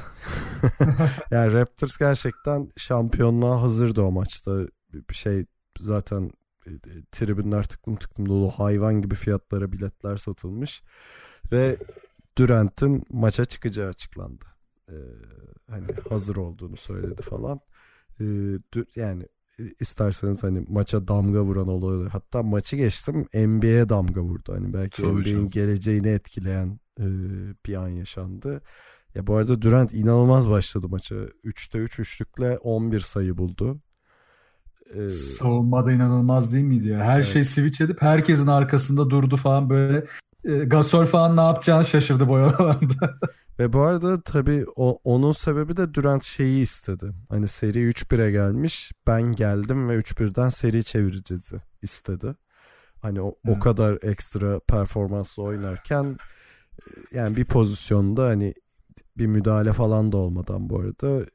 [1.32, 4.68] yani Raptors gerçekten şampiyonluğa hazırdı o maçta.
[4.94, 5.46] Bir şey
[5.80, 6.32] zaten
[6.66, 10.84] e, e, tribünler tıklım tıklım dolu hayvan gibi fiyatlara biletler satılmış.
[11.52, 11.78] Ve
[12.38, 14.46] Durant'ın maça çıkacağı açıklandı.
[14.89, 14.94] Ee,
[15.70, 17.60] hani hazır olduğunu söyledi falan.
[18.20, 18.26] Ee,
[18.96, 19.28] yani
[19.80, 22.10] isterseniz hani maça damga vuran olabilir.
[22.10, 24.54] Hatta maçı geçtim NBA'ye damga vurdu.
[24.54, 27.06] Hani belki NBA'in geleceğini etkileyen e,
[27.66, 28.62] bir an yaşandı.
[29.16, 31.16] Ya bu arada Durant inanılmaz başladı maça.
[31.16, 33.82] 3'te 3 üçlükle 11 sayı buldu.
[34.96, 37.00] Ee, Savunmada inanılmaz değil miydi ya?
[37.00, 37.28] Her evet.
[37.28, 40.06] şey switch edip herkesin arkasında durdu falan böyle.
[40.45, 43.19] E, Gasol falan ne yapacağını şaşırdı boyalarında.
[43.60, 47.13] Ve bu arada tabii o, onun sebebi de Durant şeyi istedi.
[47.29, 48.91] Hani seri 3-1'e gelmiş.
[49.08, 51.51] Ben geldim ve 3-1'den seri çevireceğiz
[51.82, 52.36] istedi.
[53.01, 56.17] Hani o, o kadar ekstra performansla oynarken
[56.79, 58.53] e, yani bir pozisyonda hani
[59.17, 61.25] bir müdahale falan da olmadan bu arada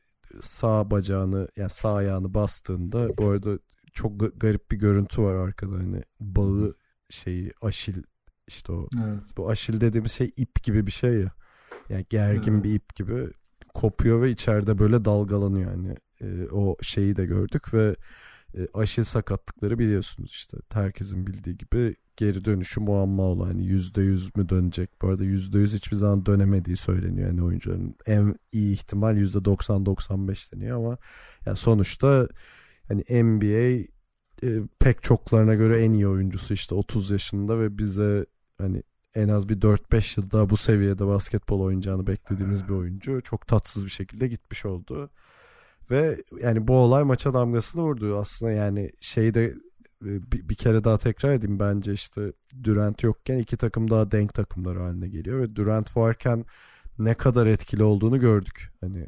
[0.41, 3.59] sağ bacağını yani sağ ayağını bastığında bu arada
[3.93, 6.75] çok garip bir görüntü var arkada hani bağı
[7.11, 8.03] şeyi aşil
[8.49, 9.23] işte o evet.
[9.37, 11.33] bu aşil dediğimiz şey ip gibi bir şey ya.
[11.89, 12.65] Yani gergin hmm.
[12.65, 13.29] bir ip gibi
[13.75, 15.97] kopuyor ve içeride böyle dalgalanıyor yani.
[16.21, 17.97] E, o şeyi de gördük ve
[18.55, 24.37] e, aşil sakatlıkları biliyorsunuz işte herkesin bildiği gibi geri dönüşü muamma olan hani yüzde yüz
[24.37, 29.17] mü dönecek bu arada yüzde yüz hiçbir zaman dönemediği söyleniyor yani oyuncuların en iyi ihtimal
[29.17, 30.99] yüzde doksan doksan beş deniyor ama
[31.47, 32.29] yani sonuçta
[32.89, 33.87] hani NBA
[34.43, 38.27] e, pek çoklarına göre en iyi oyuncusu işte 30 yaşında ve bize
[38.59, 38.83] hani
[39.15, 43.85] en az bir 4-5 yıl daha bu seviyede basketbol oynayacağını beklediğimiz bir oyuncu çok tatsız
[43.85, 45.11] bir şekilde gitmiş oldu.
[45.91, 48.19] Ve yani bu olay maça damgasını vurdu.
[48.19, 49.45] Aslında yani şeyi de
[50.05, 52.33] e, bir, kere daha tekrar edeyim bence işte
[52.65, 56.45] Durant yokken iki takım daha denk takımlar haline geliyor ve Durant varken
[56.99, 58.73] ne kadar etkili olduğunu gördük.
[58.81, 59.07] Hani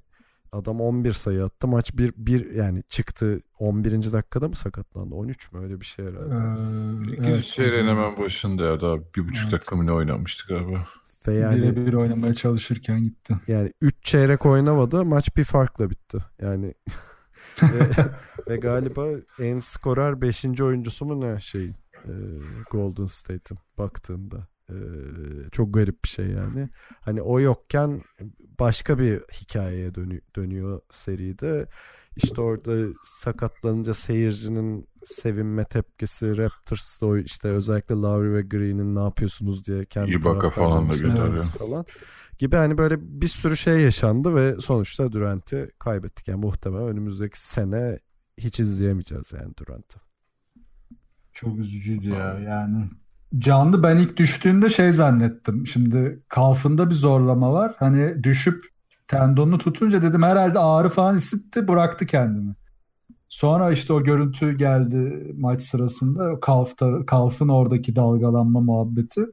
[0.53, 1.69] Adam 11 sayı attı.
[1.69, 4.13] Maç bir, bir yani çıktı 11.
[4.13, 5.15] dakikada mı sakatlandı?
[5.15, 6.35] 13 mü öyle bir şey herhalde.
[6.35, 9.53] Ee, İkinci evet, çeyreğin hemen başında ya daha bir buçuk evet.
[9.53, 10.87] dakika mı ne oynamıştı galiba.
[11.29, 13.37] Ve yani, Birebir oynamaya çalışırken gitti.
[13.49, 15.05] Yani 3 çeyrek oynamadı.
[15.05, 16.19] Maç bir farkla bitti.
[16.43, 16.75] Yani
[17.63, 17.89] ve,
[18.49, 19.07] ve galiba
[19.41, 20.61] en skorer 5.
[20.61, 21.65] oyuncusu mu ne şey
[22.05, 22.13] e,
[22.71, 24.47] Golden State'in baktığında.
[24.71, 26.69] Ee, çok garip bir şey yani.
[27.01, 28.03] Hani o yokken
[28.61, 31.67] başka bir hikayeye dönü dönüyor seride.
[32.17, 39.65] İşte orada sakatlanınca seyircinin sevinme tepkisi Raptors'ta o işte özellikle Lowry ve Green'in ne yapıyorsunuz
[39.65, 41.45] diye kendi Ibaka falan da gönderiyor.
[41.45, 41.85] Falan
[42.39, 46.29] gibi hani böyle bir sürü şey yaşandı ve sonuçta Durant'i kaybettik.
[46.29, 47.99] Yani muhtemelen önümüzdeki sene
[48.39, 50.01] hiç izleyemeyeceğiz yani Durant'ı.
[51.33, 52.91] Çok üzücüydü ya yani
[53.39, 55.67] canlı ben ilk düştüğümde şey zannettim.
[55.67, 57.75] Şimdi kalfında bir zorlama var.
[57.79, 58.65] Hani düşüp
[59.09, 62.55] tendonunu tutunca dedim herhalde ağrı falan hissetti bıraktı kendini.
[63.29, 69.27] Sonra işte o görüntü geldi maç sırasında kalfta, kalfın oradaki dalgalanma muhabbeti.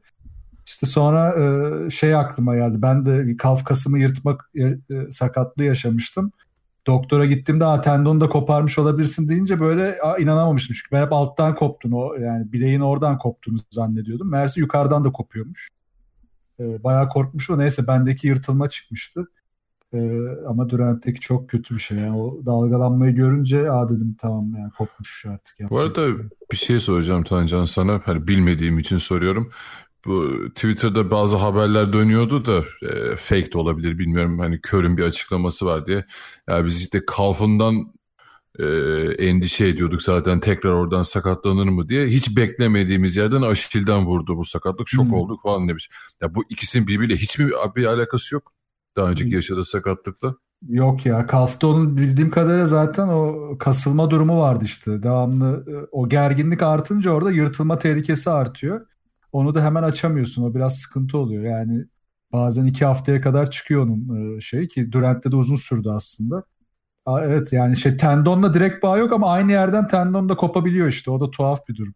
[0.66, 2.82] İşte sonra e, şey aklıma geldi.
[2.82, 6.32] Ben de kalf kasımı yırtmak e, e sakatlığı yaşamıştım
[6.88, 10.76] doktora gittiğimde ha tendonu da koparmış olabilirsin deyince böyle a, inanamamıştım.
[10.76, 14.32] Çünkü ben hep alttan koptun o yani bileğin oradan koptuğunu zannediyordum.
[14.32, 15.69] Meğerse yukarıdan da kopuyormuş.
[16.60, 17.60] Ee, bayağı korkmuşum.
[17.60, 19.28] Neyse bendeki yırtılma çıkmıştı.
[19.93, 21.97] Ee, ama Durant'teki çok kötü bir şey.
[21.97, 25.69] Yani o dalgalanmayı görünce aa dedim tamam yani kopmuş artık.
[25.69, 26.15] Bu arada şey.
[26.52, 28.02] bir şey soracağım Tancan sana.
[28.06, 29.52] Hani bilmediğim için soruyorum.
[30.08, 34.39] Bu Twitter'da bazı haberler dönüyordu da e, fake de olabilir bilmiyorum.
[34.39, 36.06] Hani Kör'ün bir açıklaması var diye.
[36.50, 37.76] Ya biz işte kalfından
[38.60, 38.65] e,
[39.20, 42.08] endişe ediyorduk zaten tekrar oradan sakatlanır mı diye.
[42.08, 44.88] Hiç beklemediğimiz yerden Aşil'den vurdu bu sakatlık.
[44.88, 45.13] Şok Hmm.
[45.13, 45.89] olduk falan demiş.
[46.22, 48.52] Ya bu ikisinin birbiriyle hiçbir bir alakası yok.
[48.98, 49.36] Daha önceki Hmm.
[49.36, 50.36] yaşadığı sakatlıkla.
[50.67, 55.04] Yok ya Kalf'ta onun bildiğim kadarıyla zaten o kasılma durumu vardı işte.
[55.04, 58.86] Devamlı e, o gerginlik artınca orada yırtılma tehlikesi artıyor.
[59.38, 60.43] Onu da hemen açamıyorsun.
[60.43, 61.43] O biraz sıkıntı oluyor.
[61.43, 61.86] Yani
[62.34, 66.43] bazen iki haftaya kadar çıkıyor onun e, şeyi ki Durant'te de uzun sürdü aslında.
[67.06, 71.12] Aa, evet yani şey tendonla direkt bağ yok ama aynı yerden tendon da kopabiliyor işte.
[71.12, 71.93] O da tuhaf bir durum.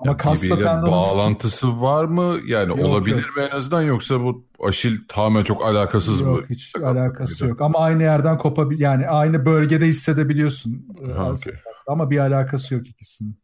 [0.00, 2.36] Ama Ya kasla tendonun bağlantısı var mı?
[2.46, 3.36] Yani Yok, olabilir yok.
[3.36, 6.28] mi en azından yoksa bu Aşil tamamen çok alakasız mı?
[6.28, 7.60] Yok hiç sakatlık alakası yok.
[7.60, 10.86] Ama aynı yerden kopabil yani aynı bölgede hissedebiliyorsun.
[11.08, 11.54] e, Ha, okey.
[11.86, 13.38] Ama bir alakası yok ikisinin.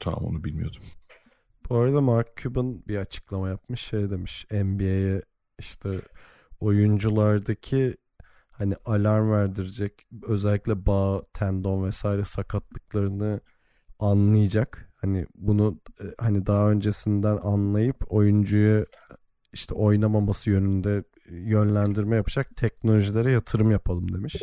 [0.00, 0.82] Tamam onu bilmiyordum.
[1.70, 5.22] Bu arada Mark Cuban bir açıklama yapmış şey demiş NBA'ye
[5.58, 5.90] işte
[6.60, 7.96] oyunculardaki
[8.50, 13.40] hani alarm verdirecek özellikle bağ, tendon vesaire sakatlıklarını
[13.98, 14.92] anlayacak.
[14.96, 18.86] Hani bunu e, hani daha öncesinden anlayıp oyuncuyu
[19.52, 24.36] işte oynamaması yönünde yönlendirme yapacak teknolojilere yatırım yapalım demiş.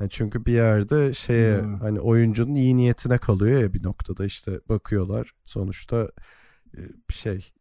[0.00, 1.80] Yani çünkü bir yerde şeye Hmm.
[1.80, 6.08] hani oyuncunun iyi niyetine kalıyor ya bir noktada işte bakıyorlar sonuçta
[7.08, 7.52] şey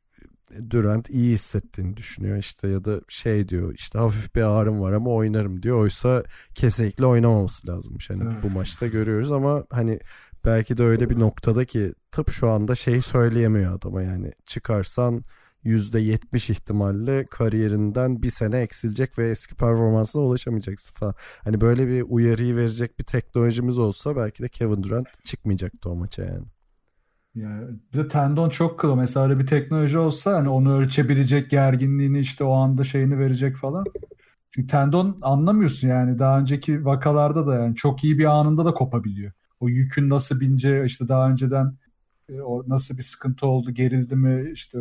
[0.70, 5.10] Durant iyi hissettiğini düşünüyor işte ya da şey diyor işte hafif bir ağrım var ama
[5.10, 5.80] oynarım diyor.
[5.80, 6.24] Oysa
[6.56, 8.10] kesinlikle oynamaması lazımmış.
[8.10, 8.44] Hani Evet.
[8.44, 10.00] bu maçta görüyoruz ama hani
[10.46, 15.24] belki de öyle bir noktada ki tıp şu anda şey söyleyemiyor adama yani çıkarsan
[15.64, 21.14] %70 ihtimalle kariyerinden bir sene eksilecek ve eski performansına ulaşamayacaksın falan.
[21.44, 26.24] Hani böyle bir uyarıyı verecek bir teknolojimiz olsa belki de Kevin Durant çıkmayacaktı o maça
[26.24, 26.46] yani.
[27.36, 28.96] Yani bir de tendon çok kılı.
[28.96, 33.86] Mesela bir teknoloji olsa hani onu ölçebilecek gerginliğini işte o anda şeyini verecek falan.
[34.52, 39.32] Çünkü tendon anlamıyorsun yani daha önceki vakalarda da yani çok iyi bir anında da kopabiliyor.
[39.60, 41.78] O yükün nasıl bince işte daha önceden
[42.30, 42.34] e,
[42.68, 44.80] nasıl bir sıkıntı oldu gerildi mi işte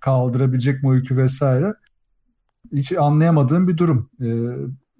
[0.00, 1.74] kaldırabilecek mi o yükü vesaire.
[2.72, 4.10] Hiç anlayamadığım bir durum.
[4.20, 4.26] Ee,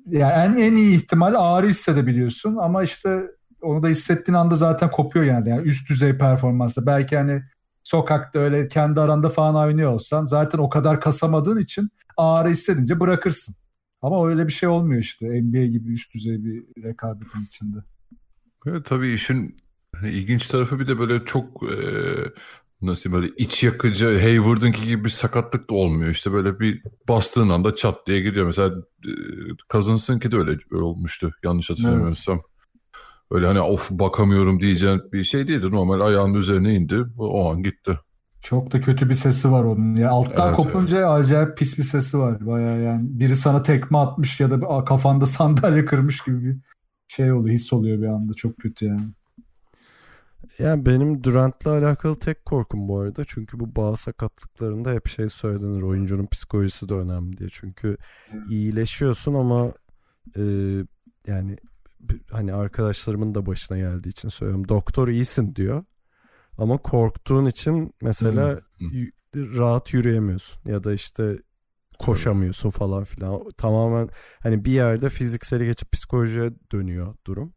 [0.06, 3.26] yani en, en iyi ihtimal ağrı hissedebiliyorsun ama işte
[3.62, 5.48] onu da hissettiğin anda zaten kopuyor yani.
[5.48, 6.86] yani üst düzey performansla.
[6.86, 7.42] Belki hani
[7.82, 13.54] sokakta öyle kendi aranda falan oynuyor olsan zaten o kadar kasamadığın için ağrı hissedince bırakırsın.
[14.02, 17.76] Ama öyle bir şey olmuyor işte NBA gibi üst düzey bir rekabetin içinde.
[18.66, 19.56] Evet, tabii işin
[20.02, 21.76] ilginç tarafı bir de böyle çok e,
[22.82, 26.10] nasıl böyle iç yakıcı Hayward'ınki gibi bir sakatlık da olmuyor.
[26.10, 28.46] İşte böyle bir bastığın anda çat diye gidiyor.
[28.46, 28.74] Mesela
[29.06, 29.12] e,
[29.72, 32.42] Cousins'ınki de öyle olmuştu yanlış hatırlamıyorsam.
[33.32, 35.70] Öyle hani of bakamıyorum diyeceğin bir şey değildi.
[35.70, 37.04] Normal ayağının üzerine indi.
[37.18, 37.98] O an gitti.
[38.40, 39.96] Çok da kötü bir sesi var onun.
[39.96, 42.46] Ya alttan Evet, kopunca acayip pis bir sesi var.
[42.46, 46.60] Bayağı yani biri sana tekme atmış ya da kafanda sandalye kırmış gibi bir
[47.08, 47.54] şey oluyor.
[47.54, 48.34] His oluyor bir anda.
[48.34, 49.02] Çok kötü yani.
[50.58, 53.24] Yani benim Durant'la alakalı tek korkum bu arada.
[53.26, 55.82] Çünkü bu bağ sakatlıklarında hep şey söylenir.
[55.82, 57.48] Oyuncunun psikolojisi de önemli diye.
[57.52, 57.96] Çünkü
[58.50, 59.72] iyileşiyorsun ama
[60.36, 60.42] e,
[61.26, 61.56] yani
[62.30, 64.68] hani arkadaşlarımın da başına geldiği için söylüyorum.
[64.68, 65.84] Doktor iyisin diyor.
[66.58, 68.60] Ama korktuğun için mesela
[69.34, 70.70] rahat yürüyemiyorsun.
[70.70, 71.38] Ya da işte
[71.98, 73.40] koşamıyorsun falan filan.
[73.56, 74.08] Tamamen
[74.42, 77.54] hani bir yerde fizikseli geçip psikolojiye dönüyor durum.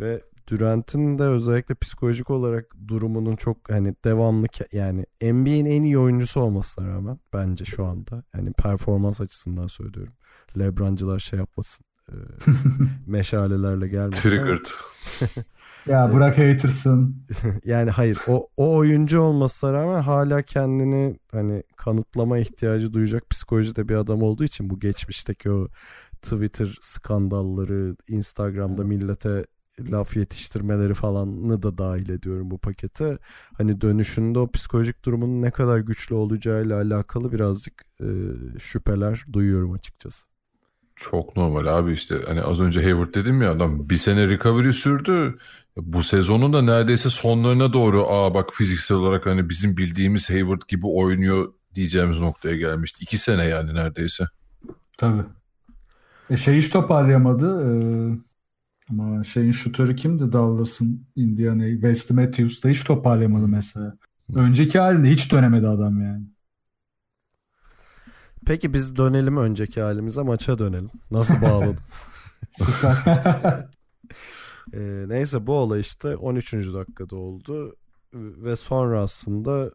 [0.00, 6.40] Ve Durant'in de özellikle psikolojik olarak durumunun çok hani devamlı yani NBA'in en iyi oyuncusu
[6.40, 10.14] olmasına rağmen bence şu anda yani performans açısından söylüyorum.
[10.58, 11.86] LeBron'cılar şey yapmasın.
[12.12, 12.16] E,
[13.06, 14.66] meşalelerle ama- Triggered.
[15.86, 17.16] Ya bırak hatersın.
[17.64, 23.94] yani hayır o, o oyuncu olmasına rağmen hala kendini hani kanıtlama ihtiyacı duyacak psikolojide bir
[23.94, 25.68] adam olduğu için bu geçmişteki o
[26.22, 29.44] Twitter skandalları, Instagram'da millete
[29.80, 33.18] laf yetiştirmeleri falanını da dahil ediyorum bu pakete.
[33.58, 38.06] Hani dönüşünde o psikolojik durumun ne kadar güçlü olacağıyla alakalı birazcık e,
[38.58, 40.26] şüpheler duyuyorum açıkçası.
[40.96, 45.38] Çok normal abi işte hani az önce Hayward dedim ya adam bir sene recovery sürdü.
[45.76, 50.86] Bu sezonun da neredeyse sonlarına doğru aa bak fiziksel olarak hani bizim bildiğimiz Hayward gibi
[50.86, 52.98] oynuyor diyeceğimiz noktaya gelmişti.
[53.02, 54.24] İki sene yani neredeyse.
[54.98, 55.22] Tabii.
[56.30, 57.62] E şey hiç toparlayamadı.
[57.62, 58.18] Ee,
[58.90, 63.96] ama şeyin şutörü kimdi Dallas'ın Indiana Wesley Matthews da hiç toparlayamadı mesela.
[64.34, 66.24] Önceki halinde hiç dönemedi adam yani.
[68.46, 70.90] Peki biz dönelim önceki halimize maça dönelim.
[71.10, 71.76] Nasıl bağladım?
[72.50, 72.96] Süper.
[74.74, 76.52] Ee, neyse bu olay işte 13.
[76.52, 77.76] dakikada oldu
[78.14, 79.70] ve sonra aslında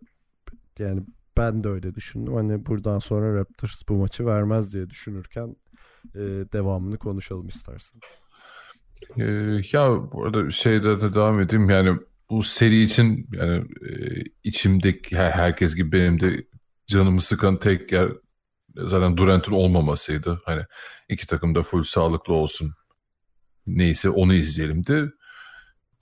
[0.80, 1.02] yani
[1.38, 2.34] ben de öyle düşündüm.
[2.36, 5.56] Hani buradan sonra Raptors bu maçı vermez diye düşünürken
[6.16, 6.20] e,
[6.54, 8.22] devamını konuşalım isterseniz.
[9.18, 12.00] Ee, ya bu arada şeyde de devam edeyim yani
[12.30, 13.92] bu seri için yani e,
[14.44, 16.46] içimdeki her- herkes gibi benim de
[16.86, 18.12] canımı sıkan tek yer
[18.78, 20.42] zaten Durant'ın olmamasıydı.
[20.46, 20.62] Hani
[21.10, 22.74] iki takım da full sağlıklı olsun.
[23.68, 25.12] Neyse onu izleyelimdi.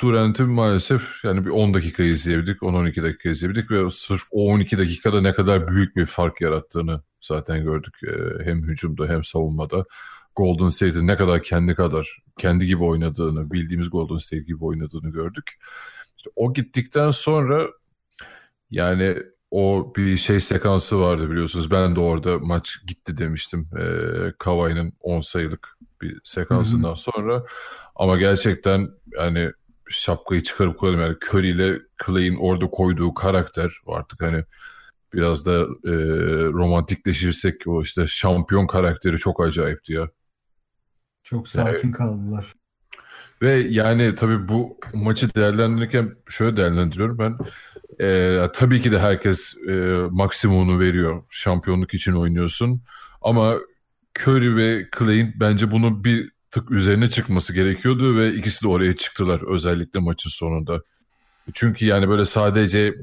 [0.02, 5.22] Durant'ı maalesef yani bir 10 dakika izleyebildik, 10-12 dakika izleyebildik ve sırf o 12 dakikada
[5.22, 7.94] ne kadar büyük bir fark yarattığını zaten gördük.
[8.08, 9.86] Ee, hem hücumda hem savunmada.
[10.36, 15.60] Golden State'in ne kadar kendi kadar kendi gibi oynadığını, bildiğimiz Golden State gibi oynadığını gördük.
[16.18, 17.68] İşte o gittikten sonra
[18.72, 19.18] yani
[19.52, 21.72] o bir şey sekansı vardı biliyorsunuz.
[21.72, 23.70] Ben de orada maç gitti demiştim.
[23.80, 27.44] Ee, Kawhi'nin 10 sayılık bir sekansından sonra.
[27.96, 29.52] Ama gerçekten yani
[29.90, 31.02] şapkayı çıkarıp koyalım.
[31.02, 34.44] Yani Curry ile Clay'in orada koyduğu karakter artık hani
[35.14, 35.94] biraz da e,
[36.46, 40.10] romantikleşirsek o işte şampiyon karakteri çok acayipti ya.
[41.24, 42.54] Çok sakin kaldılar.
[43.42, 47.38] Ve yani tabii bu maçı değerlendirirken şöyle değerlendiriyorum ben.
[48.02, 49.74] Ee, tabii ki de herkes e,
[50.12, 51.24] maksimumunu veriyor.
[51.30, 52.82] Şampiyonluk için oynuyorsun.
[53.22, 53.56] Ama
[54.20, 59.42] Curry ve Clay'in bence bunun bir tık üzerine çıkması gerekiyordu ve ikisi de oraya çıktılar
[59.54, 60.82] özellikle maçın sonunda.
[61.54, 62.96] Çünkü yani böyle sadece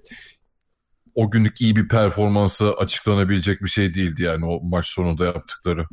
[1.15, 5.87] o günlük iyi bir performansı açıklanabilecek bir şey değildi yani o maç sonunda yaptıkları.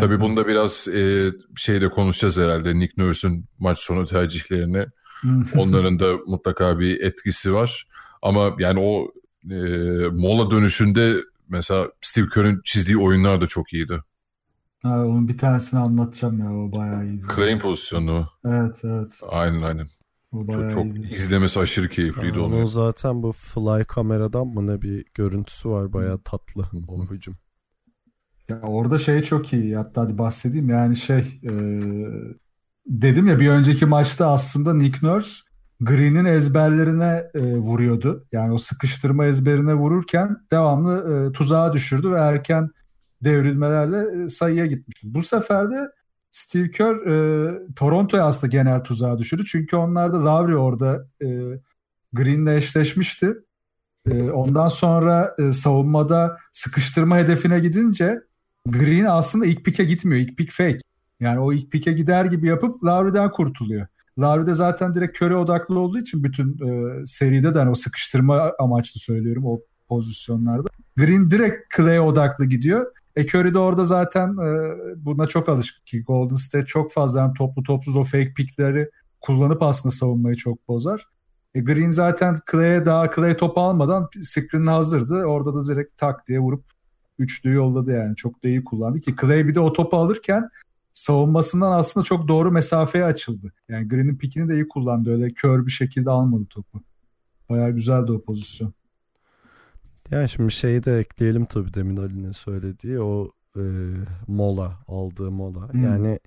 [0.00, 4.86] Tabii bunda biraz e, şeyde konuşacağız herhalde Nick Nurse'un maç sonu tercihlerini.
[5.56, 7.86] Onların da mutlaka bir etkisi var.
[8.22, 9.08] Ama yani o
[9.50, 9.56] e,
[10.08, 11.16] mola dönüşünde
[11.48, 14.02] mesela Steve Kerr'ün çizdiği oyunlar da çok iyiydi.
[14.82, 17.26] Ha, onun bir tanesini anlatacağım ya o bayağı iyiydi.
[17.36, 18.28] Clay'in pozisyonu.
[18.44, 19.20] Evet evet.
[19.28, 19.86] Aynen aynen.
[20.32, 21.14] O Çok, çok iyiydi.
[21.14, 22.66] izlemesi aşırı keyifliydi Onun onu.
[22.66, 27.36] zaten bu fly kameradan mı ne bir görüntüsü var bayağı tatlı o hücum.
[28.48, 29.76] Ya orada şey çok iyi.
[29.76, 30.68] Hatta hadi bahsedeyim.
[30.68, 31.50] Yani şey e,
[32.86, 35.40] dedim ya bir önceki maçta aslında Nick Nurse
[35.82, 38.26] Green'in ezberlerine e, vuruyordu.
[38.32, 42.70] Yani o sıkıştırma ezberine vururken devamlı e, tuzağa düşürdü ve erken
[43.24, 45.14] devrilmelerle e, sayıya gitmişti.
[45.14, 45.90] Bu sefer de
[46.30, 49.44] Steve Kerr e, Toronto'ya aslında genel tuzağa düşürdü.
[49.46, 51.28] Çünkü onlar da Lowry orada e,
[52.12, 53.34] Green'le eşleşmişti.
[54.10, 58.20] E, ondan sonra e, savunmada sıkıştırma hedefine gidince
[58.66, 60.20] Green aslında ilk pike gitmiyor.
[60.20, 60.78] İlk pik fake.
[61.20, 63.86] Yani o ilk pike gider gibi yapıp Lowry'den kurtuluyor.
[64.18, 68.52] Lowry de zaten direkt köre odaklı olduğu için bütün e, seride de hani o sıkıştırma
[68.58, 70.68] amaçlı söylüyorum o pozisyonlarda.
[70.96, 72.86] Green direkt Clay'e odaklı gidiyor.
[73.16, 77.34] E Curry de orada zaten e, buna çok alışık ki Golden State çok fazla yani
[77.34, 78.90] toplu topsuz o fake pickleri
[79.20, 81.06] kullanıp aslında savunmayı çok bozar.
[81.54, 85.24] E Green zaten Clay'e daha Clay topu almadan screen hazırdı.
[85.24, 86.64] Orada da direkt tak diye vurup
[87.18, 88.16] üçlüyü yolladı yani.
[88.16, 90.48] Çok da iyi kullandı ki Clay bir de o topu alırken
[90.92, 93.52] savunmasından aslında çok doğru mesafeye açıldı.
[93.68, 95.10] Yani Green'in pikini de iyi kullandı.
[95.10, 96.82] Öyle kör bir şekilde almadı topu.
[97.48, 98.74] Bayağı güzeldi o pozisyon.
[100.10, 103.62] Yani şimdi şeyi de ekleyelim tabii demin Ali'nin söylediği o e,
[104.26, 105.72] mola aldığı mola.
[105.72, 105.84] Hmm.
[105.84, 106.18] Yani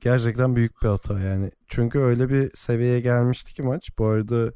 [0.00, 1.50] gerçekten büyük bir hata yani.
[1.68, 3.90] Çünkü öyle bir seviyeye gelmişti ki maç.
[3.98, 4.52] Bu arada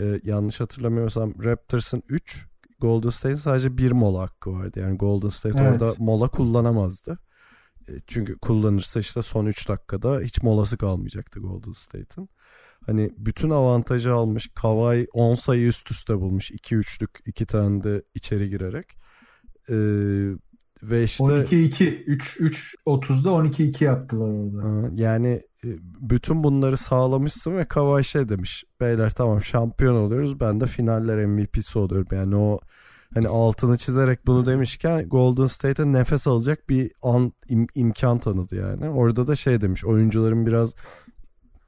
[0.00, 2.46] e, yanlış hatırlamıyorsam Raptors'ın 3
[2.80, 4.80] Golden State'in sadece bir mola hakkı vardı.
[4.80, 5.82] Yani Golden State Evet.
[5.82, 7.18] orada mola kullanamazdı.
[7.88, 12.28] E, çünkü kullanırsa işte son 3 dakikada hiç molası kalmayacaktı Golden State'in.
[12.86, 14.50] Hani bütün avantajı almış.
[14.54, 16.50] Kawhi 10 sayı üst üste bulmuş.
[16.50, 18.96] 2-3'lük 2 tane de içeri girerek.
[19.70, 19.74] Ee,
[20.82, 22.04] ve işte 12-2.
[22.04, 24.90] 3 3 30'da 12-2 yaptılar orada.
[25.02, 25.28] Yani
[25.64, 25.68] e,
[26.00, 28.64] bütün bunları sağlamışsın ve Kawhi şey demiş.
[28.80, 30.40] Beyler tamam şampiyon oluyoruz.
[30.40, 32.08] Ben de finaller MVP'si oluyorum.
[32.12, 32.60] Yani o
[33.14, 38.88] hani altını çizerek bunu demişken Golden State'e nefes alacak bir an im- imkan tanıdı yani.
[38.88, 39.84] Orada da şey demiş.
[39.84, 40.74] Oyuncuların biraz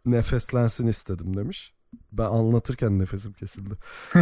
[0.07, 1.73] nefeslensin istedim demiş.
[2.19, 3.75] Ben anlatırken nefesim kesildi.
[4.17, 4.21] Ee,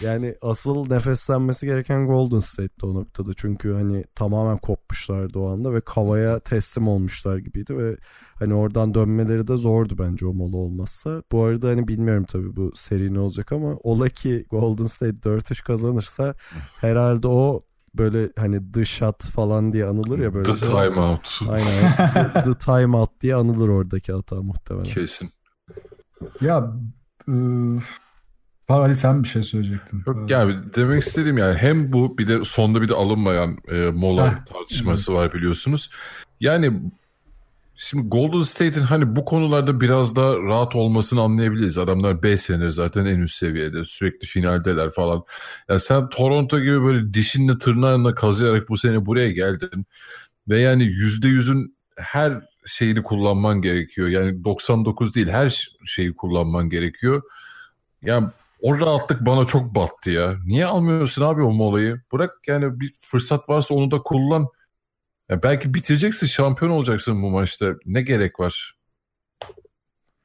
[0.00, 3.30] yani asıl nefeslenmesi gereken Golden State'ti o noktada.
[3.36, 7.96] Çünkü hani tamamen kopmuşlardı o anda ve Kava'ya teslim olmuşlar gibiydi ve
[8.38, 11.22] hani oradan dönmeleri de zordu bence o mola olmazsa.
[11.32, 15.64] Bu arada hani bilmiyorum tabii bu seri ne olacak ama ola ki Golden State 4-3
[15.64, 16.34] kazanırsa
[16.80, 17.64] herhalde o
[17.94, 20.52] böyle hani the shot falan diye anılır ya böyle.
[20.52, 20.68] The şey.
[20.68, 21.40] timeout.
[21.48, 22.32] Aynen.
[22.32, 24.84] the, the timeout diye anılır oradaki hata muhtemelen.
[24.84, 25.30] Kesin.
[26.40, 26.72] Ya
[27.28, 27.32] e,
[28.68, 30.02] Ali sen bir şey söyleyecektin.
[30.06, 34.32] Yok yani demek istediğim yani hem bu bir de sonda bir de alınmayan e, mola
[34.32, 35.90] Heh, tartışması var biliyorsunuz.
[36.40, 36.80] Yani
[37.76, 41.78] şimdi Golden State'in hani bu konularda biraz daha rahat olmasını anlayabiliriz.
[41.78, 45.22] Adamlar 5 senedir zaten en üst seviyede sürekli finaldeler falan.
[45.68, 49.86] Ya sen Toronto gibi böyle dişinle tırnağınla kazıyarak bu sene buraya geldin.
[50.48, 54.08] Ve yani %100'ün her şeyini kullanman gerekiyor.
[54.08, 57.22] Yani 99 değil her şeyi kullanman gerekiyor.
[58.02, 58.28] Yani
[58.62, 60.36] o rahatlık bana çok battı ya.
[60.46, 62.00] Niye almıyorsun abi o molayı?
[62.12, 64.46] Bırak yani bir fırsat varsa onu da kullan.
[65.28, 67.74] Ya belki bitireceksin, şampiyon olacaksın bu maçta.
[67.86, 68.74] Ne gerek var?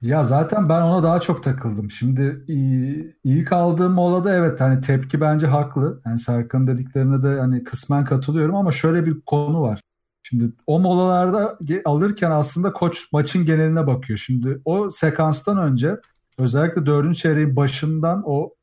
[0.01, 1.91] Ya zaten ben ona daha çok takıldım.
[1.91, 6.01] Şimdi iyi, iyi kaldığım molada evet hani tepki bence haklı.
[6.05, 9.81] Yani Serkan dediklerine de hani kısmen katılıyorum ama şöyle bir konu var.
[10.29, 14.19] Şimdi o molalarda alırken aslında koç maçın geneline bakıyor.
[14.19, 15.97] Şimdi o sekanstan önce
[16.39, 18.53] özellikle dördüncü çeyreğin başından o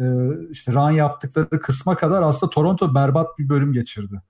[0.00, 0.04] e,
[0.50, 4.22] işte run yaptıkları kısma kadar aslında Toronto berbat bir bölüm geçirdi.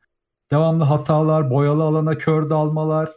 [0.50, 3.10] Devamlı hatalar, boyalı alana kör dalmalar,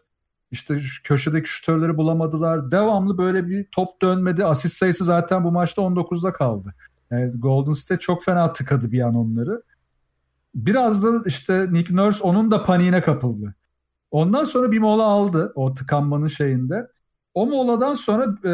[0.52, 2.72] işte köşedeki şütörleri bulamadılar.
[2.72, 4.46] Devamlı böyle bir top dönmedi.
[4.46, 6.74] Asist sayısı zaten bu maçta 19'da kaldı.
[7.12, 9.64] Yani Golden State çok fena tıkadı bir an onları.
[10.58, 13.56] Biraz da işte Nick Nurse onun da paniğine kapıldı.
[14.12, 16.88] Ondan sonra bir mola aldı o tıkanmanın şeyinde.
[17.34, 18.54] O moladan sonra e,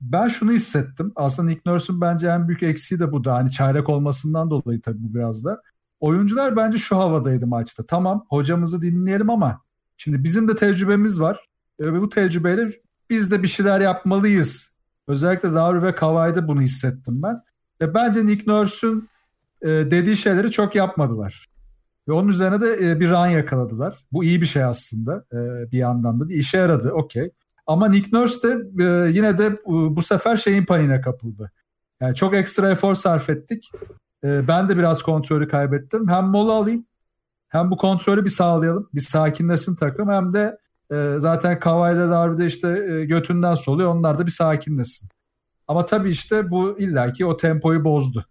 [0.00, 1.12] ben şunu hissettim.
[1.16, 3.34] Aslında Nick Nurse'un bence en büyük eksiği de bu da.
[3.34, 5.62] Hani çaylak olmasından dolayı tabii bu biraz da.
[6.00, 7.86] Oyuncular bence şu havadaydı maçta.
[7.86, 9.62] Tamam hocamızı dinleyelim ama
[9.96, 11.48] şimdi bizim de tecrübemiz var.
[11.80, 12.72] Ve bu tecrübeyle
[13.10, 14.76] biz de bir şeyler yapmalıyız.
[15.08, 17.42] Özellikle Lowry ve Kawhi'de bunu hissettim ben.
[17.82, 19.08] Ve bence Nick Nurse'un
[19.62, 21.48] e, dediği şeyleri çok yapmadılar.
[22.08, 23.94] Ve onun üzerine de e, bir run yakaladılar.
[24.12, 26.24] Bu iyi bir şey aslında e, bir yandan da.
[26.32, 27.30] işe yaradı okey.
[27.66, 31.50] Ama Nick Nurse de e, yine de bu sefer şeyin paniğine kapıldı.
[32.00, 33.70] Yani çok ekstra efor sarf ettik.
[34.24, 36.08] Ben de biraz kontrolü kaybettim.
[36.08, 36.86] Hem mola alayım
[37.48, 38.88] hem bu kontrolü bir sağlayalım.
[38.94, 40.58] Bir sakinlesin takım hem de
[41.18, 42.68] zaten Kavayla Darby'de işte
[43.04, 43.94] götünden soluyor.
[43.94, 45.08] Onlar da bir sakinlesin.
[45.68, 48.24] Ama tabii işte bu illaki o tempoyu bozdu.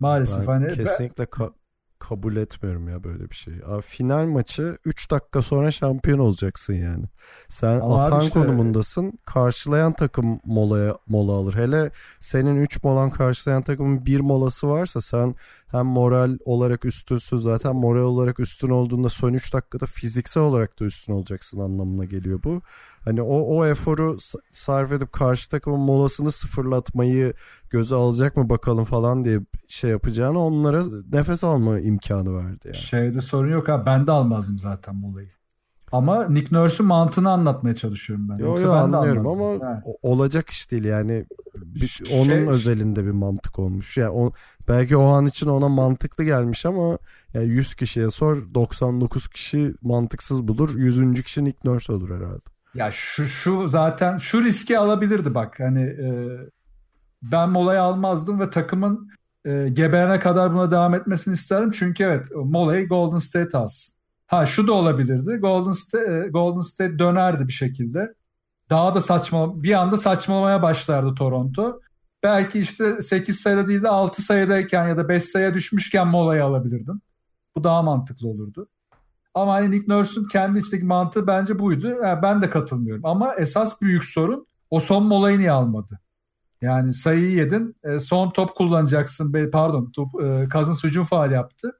[0.00, 0.40] Maalesef.
[0.48, 1.52] Ben hani kesinlikle ka-
[1.98, 3.64] kabul etmiyorum ya böyle bir şeyi.
[3.66, 7.04] Abi final maçı 3 dakika sonra şampiyon olacaksın yani.
[7.48, 9.18] Sen Ama atan işte- konumundasın.
[9.26, 11.54] Karşılayan takım molaya mola alır.
[11.54, 11.90] Hele
[12.20, 15.34] senin 3 molan karşılayan takımın 1 molası varsa sen
[15.70, 20.84] hem moral olarak üstünsün zaten moral olarak üstün olduğunda son 3 dakikada fiziksel olarak da
[20.84, 22.62] üstün olacaksın anlamına geliyor bu.
[23.04, 24.16] Hani o o eforu
[24.52, 27.34] sarf edip karşı takımın molasını sıfırlatmayı
[27.70, 32.76] göze alacak mı bakalım falan diye şey yapacağını onlara nefes alma imkanı verdi yani.
[32.76, 33.86] Şeyde sorun yok ha.
[33.86, 35.37] Ben de almazdım zaten bu olayı.
[35.92, 38.36] Ama Nick Nurse'un mantığını anlatmaya çalışıyorum ben.
[38.38, 39.80] Yo Yoksa yo ben de anlıyorum ama Ha.
[40.02, 41.24] olacak iş değil yani
[41.54, 43.96] bir- Şey- onun özelinde bir mantık olmuş.
[43.96, 44.32] Yani o,
[44.68, 46.98] belki o an için ona mantıklı gelmiş ama
[47.34, 50.74] yani 100 kişiye sor 99 kişi mantıksız bulur.
[50.76, 51.22] 100.
[51.22, 52.40] kişi Nick Nurse olur herhalde.
[52.74, 55.60] Ya şu şu zaten şu riski alabilirdi bak.
[55.60, 56.08] Hani e,
[57.22, 59.10] ben molayı almazdım ve takımın
[59.44, 61.70] e, geberene kadar buna devam etmesini isterim.
[61.70, 63.97] Çünkü evet molayı Golden State alsın.
[64.28, 65.36] Ha şu da olabilirdi.
[65.36, 68.14] Golden State, e, Golden State dönerdi bir şekilde.
[68.70, 71.80] Daha da saçma bir anda saçmalamaya başlardı Toronto.
[72.22, 77.02] Belki işte 8 sayıda değil de 6 sayıdayken ya da 5 sayıya düşmüşken molayı alabilirdin.
[77.56, 78.68] Bu daha mantıklı olurdu.
[79.34, 81.88] Ama hani Nick Nurse'un kendi içindeki mantığı bence buydu.
[82.02, 83.06] Yani ben de katılmıyorum.
[83.06, 86.00] Ama esas büyük sorun o son molayı niye almadı?
[86.62, 87.76] Yani sayıyı yedin.
[87.84, 89.50] e, son top kullanacaksın.
[89.52, 89.92] Pardon.
[89.96, 91.72] Top, e, Cousins hücum faal yaptı.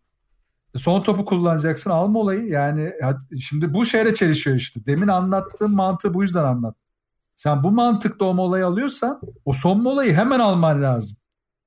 [0.76, 1.90] Son topu kullanacaksın.
[1.90, 2.48] Al molayı.
[2.48, 2.92] Yani
[3.40, 4.86] şimdi bu şeyle çelişiyor işte.
[4.86, 6.76] Demin anlattığım mantığı bu yüzden anlat.
[7.36, 11.16] Sen bu mantıkla o molayı alıyorsan o son molayı hemen alman lazım.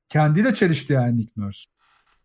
[0.09, 1.69] Kendiyle çelişti yani Nick Nurse.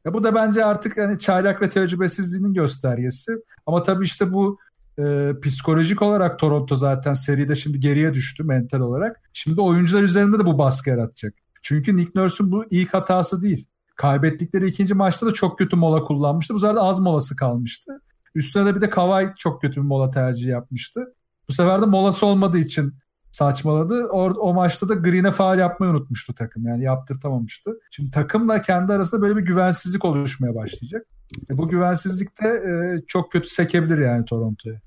[0.04, 3.32] Ya bu da bence artık hani çaylak ve tecrübesizliğinin göstergesi.
[3.66, 4.58] Ama tabii işte bu
[4.98, 9.20] e, psikolojik olarak Toronto zaten seride şimdi geriye düştü mental olarak.
[9.32, 11.34] Şimdi oyuncular üzerinde de bu baskı yaratacak.
[11.62, 13.68] Çünkü Nick Nurse'un bu ilk hatası değil.
[13.96, 16.54] Kaybettikleri ikinci maçta da çok kötü mola kullanmıştı.
[16.54, 17.92] Bu sefer de az molası kalmıştı.
[18.34, 21.14] Üstüne de bir de Kawhi çok kötü bir mola tercihi yapmıştı.
[21.48, 22.94] Bu sefer de molası olmadığı için
[23.30, 24.06] saçmaladı.
[24.06, 26.66] O, o maçta da Green'e faal yapmayı unutmuştu takım.
[26.66, 27.70] Yani yaptırtamamıştı.
[27.90, 31.06] Şimdi takımla kendi arasında böyle bir güvensizlik oluşmaya başlayacak.
[31.50, 34.80] E, bu güvensizlik de e, çok kötü sekebilir yani Toronto'ya.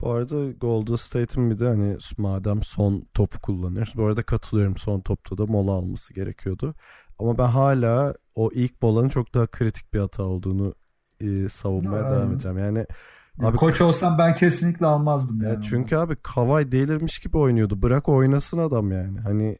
[0.00, 3.92] Bu arada Golden State'in bir de hani madem son topu kullanıyoruz.
[3.96, 6.74] Bu arada katılıyorum son topta da mola alması gerekiyordu.
[7.18, 10.74] Ama ben hala o ilk molanın çok daha kritik bir hata olduğunu
[11.20, 12.10] e, savunmaya Ya.
[12.12, 12.58] devam edeceğim.
[12.58, 12.86] Yani
[13.40, 15.62] Ya Abi- koç olsam ben kesinlikle almazdım Ya yani.
[15.64, 17.82] çünkü abi Kavay delirmiş gibi oynuyordu.
[17.82, 19.20] Bırak oynasın adam yani.
[19.20, 19.58] Hani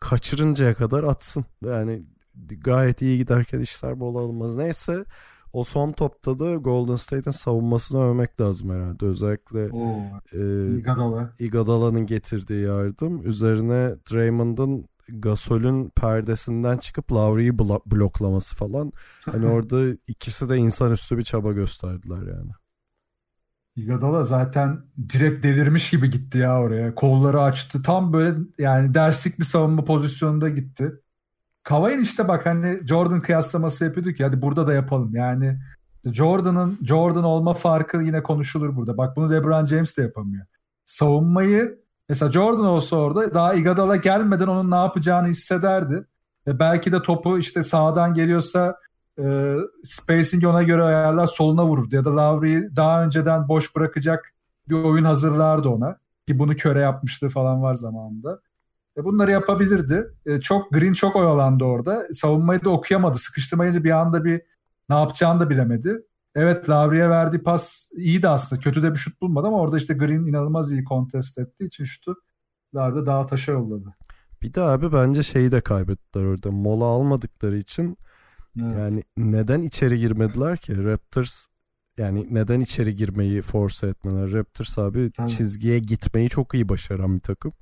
[0.00, 1.44] kaçırıncaya kadar atsın.
[1.64, 2.02] Yani
[2.58, 4.54] gayet iyi giderken işler bol olmaz.
[4.56, 5.04] Neyse
[5.52, 9.06] o son topta da Golden State'in savunmasını övmek lazım herhalde.
[9.06, 10.38] Özellikle Oo, e,
[12.06, 13.26] getirdiği yardım.
[13.26, 18.92] Üzerine Draymond'ın Gasol'ün perdesinden çıkıp Lowry'i blo- bloklaması falan.
[19.24, 22.50] Hani orada ikisi de insanüstü bir çaba gösterdiler yani.
[23.76, 26.94] Iguodala zaten direkt delirmiş gibi gitti ya oraya.
[26.94, 27.82] Kolları açtı.
[27.82, 31.01] Tam böyle yani derslik bir savunma pozisyonunda gitti.
[31.62, 35.14] Kavay'ın işte bak hani Jordan kıyaslaması yapıyorduk ya hadi burada da yapalım.
[35.14, 35.58] Yani
[36.12, 38.96] Jordan'ın Jordan olma farkı yine konuşulur burada.
[38.96, 40.46] Bak bunu LeBron James de yapamıyor.
[40.84, 46.06] Savunmayı mesela Jordan olsa orada daha Iguodala gelmeden onun ne yapacağını hissederdi.
[46.46, 48.76] Ve belki de topu işte sağdan geliyorsa
[49.18, 51.96] e, spacing ona göre ayarlar soluna vururdu.
[51.96, 54.32] Ya da Lowry'i daha önceden boş bırakacak
[54.68, 55.96] bir oyun hazırlardı ona.
[56.26, 58.40] Ki bunu köre yapmışlığı falan var zamanında.
[58.96, 60.06] E, bunları yapabilirdi.
[60.26, 62.06] E, çok Green çok oyalandı orada.
[62.12, 63.16] Savunmayı da okuyamadı.
[63.18, 64.42] Sıkıştırmayınca bir anda bir
[64.88, 66.02] ne yapacağını da bilemedi.
[66.34, 68.62] Evet Lavri'ye verdiği pas iyiydi aslında.
[68.62, 72.14] Kötü de bir şut bulmadı ama orada işte Green inanılmaz iyi kontest ettiği için şutu
[72.74, 73.94] Lavri dağa taşa yolladı.
[74.42, 76.50] Bir de abi bence şeyi de kaybettiler orada.
[76.50, 77.96] Mola almadıkları için
[78.62, 78.76] Evet.
[78.78, 80.84] yani neden içeri girmediler ki?
[80.84, 81.46] Raptors
[81.98, 84.32] yani neden içeri girmeyi force etmeler?
[84.32, 85.28] Raptors abi Tabii.
[85.28, 87.52] çizgiye gitmeyi çok iyi başaran bir takım.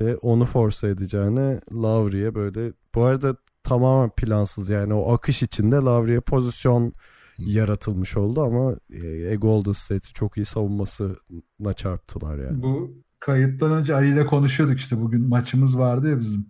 [0.00, 6.20] Ve onu force edeceğine Lavri'ye böyle bu arada tamamen plansız yani o akış içinde Lavri'ye
[6.20, 6.92] pozisyon
[7.38, 12.62] yaratılmış oldu ama e, Golden State'i çok iyi savunmasına çarptılar yani.
[12.62, 16.46] Bu kayıttan önce Ali ile konuşuyorduk işte bugün maçımız vardı ya bizim.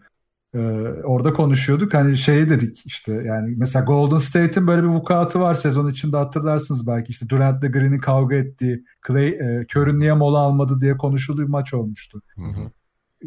[0.55, 0.59] Ee,
[1.05, 5.88] orada konuşuyorduk hani şey dedik işte yani mesela Golden State'in böyle bir vukuatı var sezon
[5.88, 10.97] içinde hatırlarsınız belki işte Durant'le Green'in kavga ettiği Clay, e, Curry'nin niye mola almadı diye
[10.97, 12.22] konuşulduğu bir maç olmuştu.
[12.34, 12.70] Hı hı.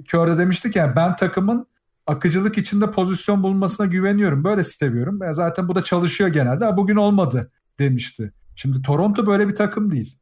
[0.08, 1.68] Kör'de demiştik yani ben takımın
[2.08, 4.44] akıcılık içinde pozisyon bulmasına güveniyorum.
[4.44, 5.24] Böyle seviyorum.
[5.24, 6.66] E, zaten bu da çalışıyor genelde.
[6.66, 8.34] Ha, bugün olmadı demişti.
[8.56, 10.18] Şimdi Toronto böyle bir takım değil.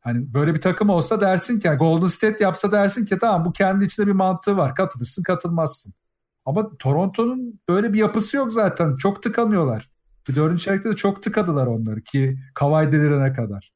[0.00, 3.52] Hani böyle bir takım olsa dersin ki yani Golden State yapsa dersin ki tamam bu
[3.52, 4.74] kendi içinde bir mantığı var.
[4.74, 5.94] Katılırsın katılmazsın.
[6.44, 8.96] Ama Toronto'nun böyle bir yapısı yok zaten.
[8.96, 9.90] Çok tıkanıyorlar.
[10.24, 13.72] Ki dördüncü çeyrekte de çok tıkadılar onları ki Kawhi delirene kadar.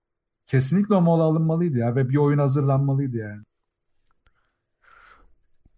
[0.47, 3.43] Kesinlikle o mola alınmalıydı ya ve bir oyun hazırlanmalıydı yani.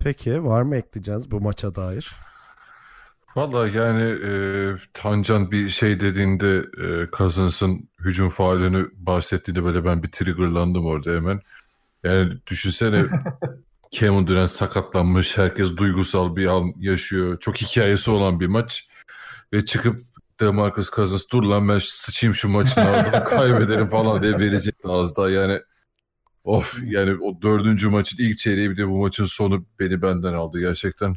[0.04, 2.12] Peki var mı ekleyeceğiz bu maça dair?
[3.36, 4.32] Valla yani e,
[4.94, 11.40] Tancan bir şey dediğinde e, Cousins'ın hücum faalini bahsettiğinde böyle ben bir triggerlandım orada hemen.
[12.02, 13.04] Yani düşünsene
[13.90, 17.38] Kevin Durant sakatlanmış, herkes duygusal bir an yaşıyor.
[17.40, 18.88] Çok hikayesi olan bir maç.
[19.52, 20.00] Ve çıkıp
[20.40, 25.30] DeMarcus Cousins dur lan ben sıçayım şu maçın ağzına kaybederim falan diye verecekti az daha
[25.30, 25.60] yani.
[26.44, 30.60] Of yani o dördüncü maçın ilk çeyreği bir de bu maçın sonu beni benden aldı
[30.60, 31.16] gerçekten.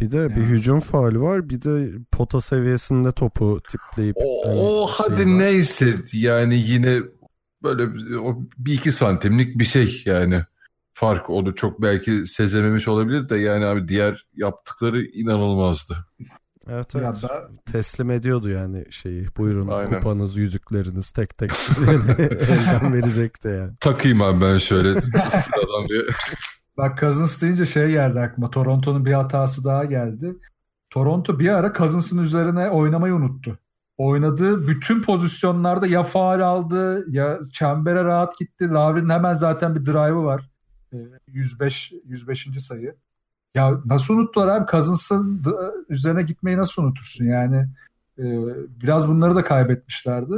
[0.00, 0.44] Bir de bir Yani.
[0.50, 1.48] hücum faali var.
[1.48, 5.38] Bir de pota seviyesinde topu tipleyip O, o şey hadi var.
[5.38, 6.98] neyse yani yine
[7.62, 10.42] böyle bir- o bir iki santimlik bir şey yani
[10.94, 15.96] fark onu çok belki sezememiş olabilir de yani abi diğer yaptıkları inanılmazdı.
[16.68, 17.22] Evet Ya evet.
[17.22, 19.26] da Teslim ediyordu yani şeyi.
[19.36, 19.98] Buyurun Aynen.
[19.98, 21.50] kupanız, yüzükleriniz tek tek
[21.88, 23.72] elden verecekti yani.
[23.80, 26.16] Takayım abi ben şöyle sıradan bir
[26.76, 28.50] Bak Cousins deyince şey geldi aklıma.
[28.50, 30.34] Toronto'nun bir hatası daha geldi.
[30.90, 33.58] Toronto bir ara Cousins'ın üzerine oynamayı unuttu.
[33.96, 38.68] Oynadığı bütün pozisyonlarda ya faal aldı ya çembere rahat gitti.
[38.70, 40.50] Lavrin'in hemen zaten bir drive'ı var.
[40.92, 40.96] Ee,
[41.26, 42.48] 105 105.
[42.58, 42.94] sayı.
[43.54, 44.70] Ya nasıl unuttular abi?
[44.70, 45.42] Cousins'ın
[45.88, 47.24] üzerine gitmeyi nasıl unutursun?
[47.24, 47.56] Yani
[48.18, 48.24] e,
[48.82, 50.34] biraz bunları da kaybetmişlerdi.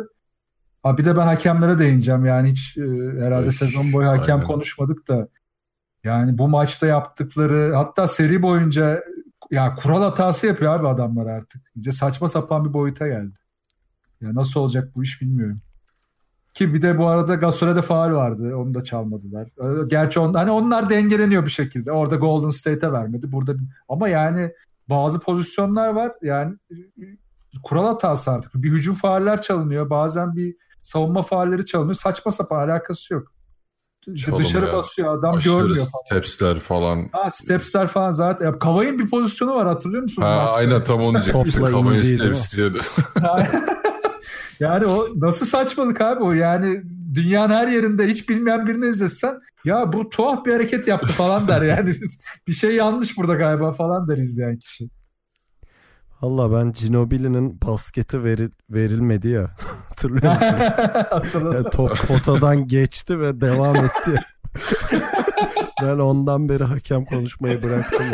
[0.82, 2.24] Ha bir de ben hakemlere değineceğim.
[2.24, 2.82] Yani hiç e,
[3.20, 4.46] herhalde Ay, sezon boyu hakem aynen.
[4.46, 5.28] konuşmadık da
[6.04, 9.04] yani bu maçta yaptıkları hatta seri boyunca
[9.50, 11.62] ya kural hatası yapıyor abi adamlar artık.
[11.76, 13.38] İyice saçma sapan bir boyuta geldi.
[14.20, 15.60] Ya nasıl olacak bu iş bilmiyorum.
[16.56, 18.56] Ki bir de bu arada Gasol'e de faal vardı.
[18.56, 19.48] Onu da çalmadılar.
[19.90, 21.92] Gerçi on, hani onlar dengeleniyor bir şekilde.
[21.92, 23.32] Orada Golden State'e vermedi.
[23.32, 23.54] Burada
[23.88, 24.52] ama yani
[24.88, 26.12] bazı pozisyonlar var.
[26.22, 26.54] Yani
[27.62, 28.54] kural hatası artık.
[28.54, 29.90] Bir hücum faaller çalınıyor.
[29.90, 31.94] Bazen bir savunma faalleri çalınıyor.
[31.94, 33.32] Saçma sapan alakası yok.
[34.16, 34.72] Çalım Dışarı ya.
[34.72, 36.04] basıyor adam aşırı görmüyor falan.
[36.06, 37.08] stepsler falan.
[37.12, 38.46] Ha stepsler falan zaten.
[38.46, 40.22] Ya, Kavay'ın bir pozisyonu var hatırlıyor musun?
[40.22, 41.86] Ha, aynen tam onu diyecektim.
[41.86, 42.04] Mi?
[42.04, 42.78] steps diyordu.
[44.60, 46.82] yani o nasıl saçmalık abi o yani
[47.14, 51.62] dünyanın her yerinde hiç bilmeyen birini izlesen ya bu tuhaf bir hareket yaptı falan der
[51.62, 51.92] yani
[52.48, 54.88] bir şey yanlış burada galiba falan der izleyen kişi.
[56.22, 59.50] Valla ben Ginobili'nin basketi veri- verilmedi ya.
[59.88, 60.62] Hatırlıyor musunuz?
[61.54, 64.20] Yani top potadan geçti ve devam etti.
[65.82, 68.06] ben ondan beri hakem konuşmayı bıraktım.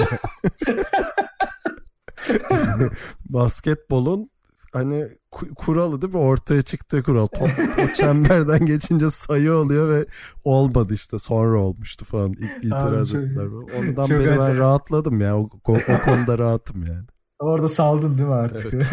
[3.25, 4.31] Basketbolun
[4.73, 6.19] hani ku- kuralı değil mi?
[6.21, 7.27] Ortaya çıktığı kural.
[7.27, 7.51] Top
[7.85, 10.07] o çemberden geçince sayı oluyor ve
[10.45, 11.19] olmadı işte.
[11.19, 12.33] Sonra olmuştu falan.
[12.33, 13.47] İlk itiraz ettiler.
[13.47, 14.61] Ondan beri ben acayip.
[14.61, 15.39] rahatladım ya.
[15.39, 17.07] O, o, o konuda rahatım yani.
[17.39, 18.75] Orada saldın değil mi artık?
[18.75, 18.93] Evet.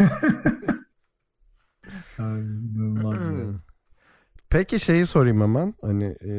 [2.18, 3.34] Ay, inanılmaz ya.
[4.50, 5.74] Peki şeyi sorayım hemen.
[5.82, 6.32] Hani e,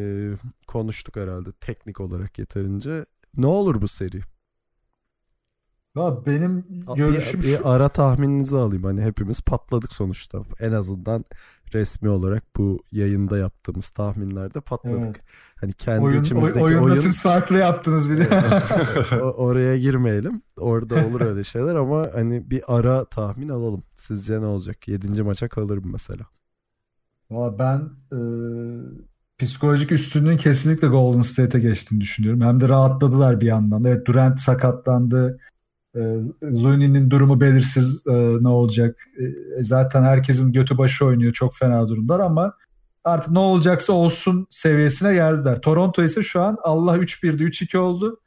[0.67, 3.05] konuştuk herhalde teknik olarak yeterince.
[3.37, 4.21] Ne olur bu seri?
[5.95, 7.67] Ya benim Bir, görüşüm bir şu.
[7.67, 8.83] ara tahmininizi alayım.
[8.83, 10.39] Hani hepimiz patladık sonuçta.
[10.59, 11.25] En azından
[11.73, 15.03] resmi olarak bu yayında yaptığımız tahminlerde patladık.
[15.05, 15.21] Evet.
[15.61, 18.27] Hani kendi Oyun, oy, içimizdeki oyunda oyun siz farklı yaptınız bile.
[19.21, 20.41] oraya girmeyelim.
[20.57, 23.83] Orada olur öyle şeyler ama hani bir ara tahmin alalım.
[23.97, 24.87] Sizce ne olacak?
[24.87, 26.25] Yedinci maça kalırım mesela.
[27.31, 28.19] Valla ben e,
[29.37, 32.41] psikolojik üstünlüğün kesinlikle Golden State'e geçtiğini düşünüyorum.
[32.41, 33.83] Hem de rahatladılar bir yandan.
[33.83, 35.39] Evet Durant sakatlandı.
[35.95, 35.99] E,
[36.43, 39.07] Looney'nin durumu belirsiz e, ne olacak.
[39.19, 39.23] E,
[39.63, 41.33] zaten herkesin götü başı oynuyor.
[41.33, 42.53] Çok fena durumlar ama
[43.03, 45.61] artık ne olacaksa olsun seviyesine geldiler.
[45.61, 48.19] Toronto ise şu an Allah 3-1'de 3-2 oldu.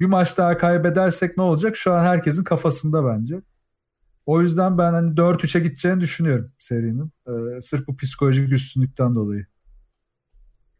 [0.00, 1.76] Bir maç daha kaybedersek ne olacak?
[1.76, 3.42] Şu an herkesin kafasında bence.
[4.26, 7.12] O yüzden ben hani 4-3'e gideceğini düşünüyorum serinin.
[7.28, 9.46] Ee, sırf bu psikolojik üstünlükten dolayı.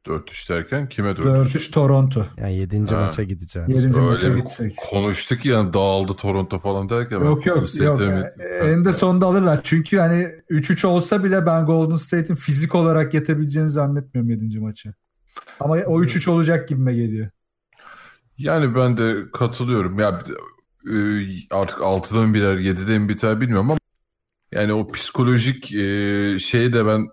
[0.06, 1.22] 4-3 derken kime 4-3?
[1.22, 2.26] 4-3 Toronto.
[2.38, 3.00] Yani yedinci Ha.
[3.00, 3.22] maça.
[3.22, 3.58] Yedinci
[4.00, 4.76] maça Öyle bir gidecek.
[4.90, 7.20] konuştuk yani dağıldı Toronto falan derken.
[7.20, 8.14] ben Yok yok State'e yok.
[8.14, 9.60] mi- Ee, Eninde sonunda alırlar.
[9.62, 14.60] Çünkü hani 3-3 olsa bile ben Golden State'in fizik olarak yetebileceğini zannetmiyorum 7.
[14.60, 14.94] maçı.
[15.60, 17.28] Ama o 3-3 olacak gibime geliyor.
[18.38, 19.98] Yani ben de katılıyorum.
[19.98, 20.24] Ya de,
[20.92, 20.96] e,
[21.50, 23.78] artık 6'dan birer 7'den biter bilmiyorum ama
[24.52, 27.06] yani o psikolojik e, şeyi de ben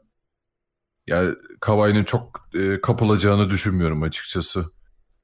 [1.07, 4.65] yani Kawhi'nin çok e, kapılacağını düşünmüyorum açıkçası.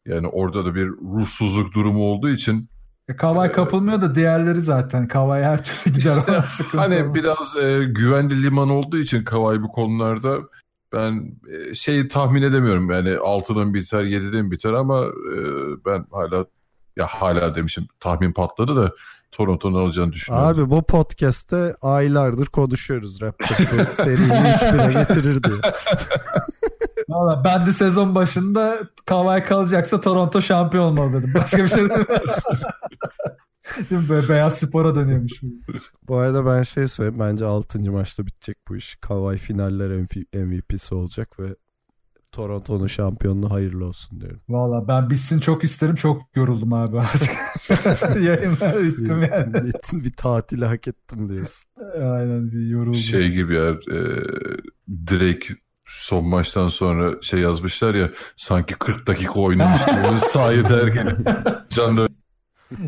[0.06, 2.70] Yani orada da bir ruhsuzluk durumu olduğu için
[3.08, 5.08] E, Kawhi kapılmıyor da diğerleri zaten.
[5.08, 7.16] Kawhi her türlü gider İşte hani olmaz.
[7.16, 10.38] biraz e, güvenli liman olduğu için Kawhi bu konularda
[10.94, 12.92] ben e, şeyi tahmin edemiyorum.
[12.92, 15.38] Yani 6'dan biter 7'den biter ama e,
[15.86, 16.46] ben hala
[16.98, 18.92] ya hala demişim tahmin patladı da
[19.32, 20.48] Toronto'nun alacağını düşünüyorum.
[20.48, 23.22] Abi bu podcast'te aylardır konuşuyoruz.
[23.22, 25.56] Raptors seriyi 3-1'e getirir diye.
[27.10, 31.32] Valla ben de sezon başında Kawhi kalacaksa Toronto şampiyon olmalı dedim.
[31.36, 31.90] Başka bir şey mi?
[34.10, 35.34] Böyle beyaz spora dönüyormuş.
[36.08, 36.16] bu.
[36.18, 37.20] Arada ben şey söyleyeyim.
[37.20, 37.92] Bence 6.
[37.92, 38.96] maçta bitecek bu iş.
[39.02, 41.56] Kawhi finaller MV- MVP'si olacak ve
[42.32, 44.42] Toronto'nun şampiyonluğu hayırlı olsun diyorum.
[44.50, 45.96] Valla ben bitsin çok isterim.
[45.96, 47.30] Çok yoruldum abi artık.
[48.24, 49.54] Yayınlar bittim yani.
[49.54, 51.70] bir, bir tatili hak ettim diyorsun.
[52.02, 52.94] Aynen bir yoruldum.
[52.94, 53.98] Şey gibi ya e,
[54.90, 55.56] Drake
[55.88, 61.28] son maçtan sonra şey yazmışlar ya sanki 40 dakika oynamış gibi sahayı terk edip
[61.70, 62.08] canlı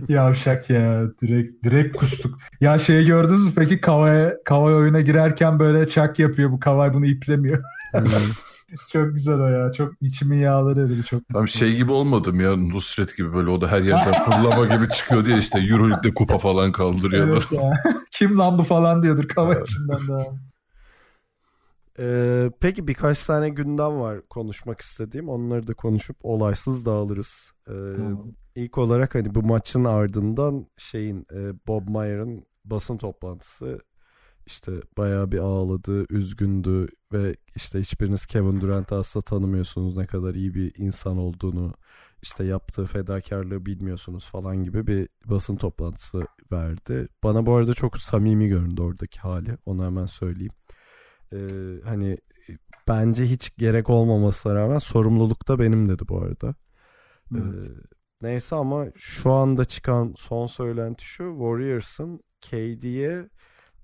[0.10, 1.04] Yavşak ya.
[1.22, 2.40] Direkt direkt kustuk.
[2.62, 6.52] Ya şeyi gördünüz mü peki Kawhi, Kawhi oyuna girerken böyle çak yapıyor.
[6.52, 7.64] Bu Kawhi bunu iplemiyor.
[8.90, 9.72] çok güzel o ya.
[9.72, 11.04] Çok içimin yağları eridi.
[11.04, 14.90] Çok Tam şey gibi olmadım ya Nusret gibi böyle o da her yerden fırlama gibi
[14.90, 17.34] çıkıyor diye işte Euroleague'de kupa falan kaldırıyordu.
[17.34, 17.72] Evet ya.
[18.12, 20.47] Kim lan bu falan diyordur Kawhi içinden daha.
[22.00, 25.30] Ee, peki birkaç tane gündem var konuşmak istediğim.
[25.30, 27.52] Onları da konuşup olaysız dağılırız.
[27.68, 28.32] Ee, Tamam.
[28.56, 33.80] İlk olarak hani bu maçın ardından şeyin e, Bob Myer'ın basın toplantısı
[34.48, 40.54] işte bayağı bir ağladı, üzgündü ve işte hiçbiriniz Kevin Durant'ı asla tanımıyorsunuz ne kadar iyi
[40.54, 41.74] bir insan olduğunu,
[42.22, 47.08] işte yaptığı fedakarlığı bilmiyorsunuz falan gibi bir basın toplantısı verdi.
[47.24, 50.54] Bana bu arada çok samimi göründü oradaki hali, onu hemen söyleyeyim.
[51.34, 51.38] Ee,
[51.84, 52.18] hani
[52.88, 56.56] bence hiç gerek olmamasına rağmen sorumluluk da benim dedi bu arada.
[57.36, 57.64] Ee, Evet.
[58.22, 63.30] neyse ama şu anda çıkan son söylenti şu Warriors'ın KD'ye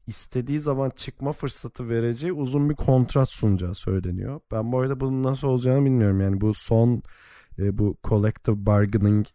[0.07, 4.39] istediği zaman çıkma fırsatı vereceği uzun bir kontrat sunacağı söyleniyor.
[4.51, 6.21] Ben bu arada bunun nasıl olacağını bilmiyorum.
[6.21, 7.03] Yani bu son
[7.59, 9.27] e, bu collective bargaining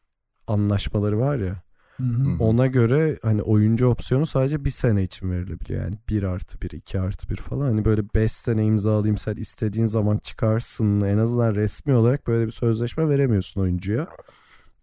[0.46, 1.62] anlaşmaları var ya.
[1.98, 2.42] Hı hı.
[2.44, 5.82] Ona göre hani oyuncu opsiyonu sadece bir sene için verilebiliyor.
[5.82, 7.60] Yani 1 artı 1, 2 artı 1 falan.
[7.66, 11.00] Hani böyle 5 sene imzalayayım sen istediğin zaman çıkarsın.
[11.00, 14.08] En azından resmi olarak böyle bir sözleşme veremiyorsun oyuncuya.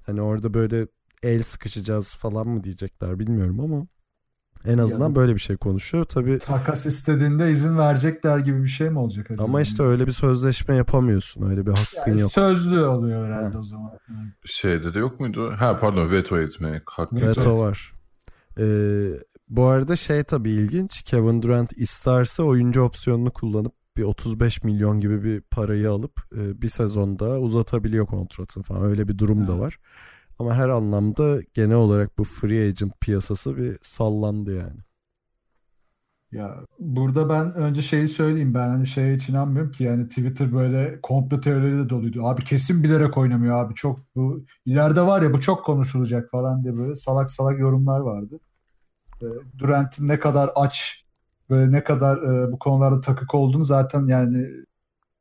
[0.06, 0.88] Hani orada böyle
[1.24, 3.88] el sıkışacağız falan mı diyecekler bilmiyorum ama
[4.66, 6.06] en azından Yani- böyle bir şey konuşuyor.
[6.06, 9.44] Tabii Takas istediğinde izin verecekler gibi bir şey mi olacak acaba?
[9.44, 11.50] ama işte öyle bir sözleşme yapamıyorsun.
[11.50, 12.32] Öyle bir hakkın Yani yok.
[12.32, 13.60] Sözlü oluyor herhalde Ha.
[13.60, 13.92] o zaman.
[14.46, 15.54] Şeyde de yok muydu?
[15.58, 16.82] Ha pardon veto etmek.
[16.86, 17.16] Hakkı.
[17.16, 17.28] Veto.
[17.28, 17.94] Veto var.
[18.60, 19.08] Ee,
[19.50, 21.02] bu arada şey tabii ilginç.
[21.04, 26.68] Kevin Durant isterse oyuncu opsiyonunu kullanıp bir 35 milyon gibi bir parayı alıp e, bir
[26.68, 29.78] sezonda uzatabiliyor kontratını falan öyle bir durum da var.
[30.40, 34.80] Ama her anlamda genel olarak bu free agent piyasası bir sallandı yani.
[36.32, 41.00] Ya burada ben önce şeyi söyleyeyim ben hani şeye hiç inanmıyorum ki yani Twitter böyle
[41.02, 42.28] komplo teorileri de doluydu.
[42.28, 46.78] Abi kesin bilerek oynamıyor abi çok bu ileride var ya bu çok konuşulacak falan diye
[46.78, 48.40] böyle salak salak yorumlar vardı.
[49.22, 49.26] E,
[49.58, 51.06] Durant'in ne kadar aç
[51.50, 54.48] böyle ne kadar e, bu konularda takık olduğunu zaten yani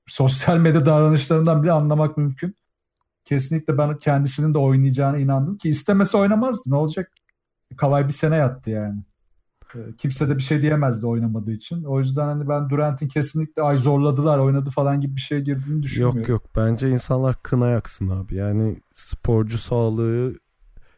[0.06, 2.56] sosyal medya davranışlarından bile anlamak mümkün.
[3.25, 6.70] Kesinlikle ben kendisinin de oynayacağına inandım ki istemese oynamazdı.
[6.70, 7.12] Ne olacak?
[7.77, 9.03] Kavay bir sene yattı yani.
[9.75, 11.85] E, kimse de bir şey diyemezdi oynamadığı için.
[11.85, 16.18] O yüzden hani ben Durant'in kesinlikle ay zorladılar oynadı falan gibi bir şeye girdiğini düşünmüyorum.
[16.18, 18.35] Yok yok bence insanlar kına yaksın abi.
[18.35, 20.35] Yani sporcu sağlığı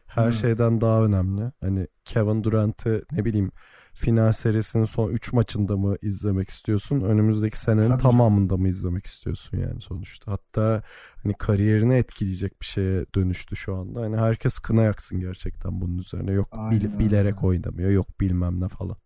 [0.07, 0.33] her hmm.
[0.33, 1.51] şeyden daha önemli.
[1.61, 3.51] Hani Kevin Durant'ı ne bileyim
[3.97, 7.01] final serisinin son 3 maçında mı izlemek istiyorsun?
[7.01, 8.01] Önümüzdeki senenin Tabii.
[8.01, 10.31] tamamında mı izlemek istiyorsun yani sonuçta?
[10.31, 10.81] Hatta
[11.23, 14.01] hani kariyerini etkileyecek bir şeye dönüştü şu anda.
[14.01, 16.31] Hani herkes kına yaksın gerçekten bunun üzerine.
[16.31, 18.97] Yok bil, bilerek oynamıyor, yok bilmem ne falan.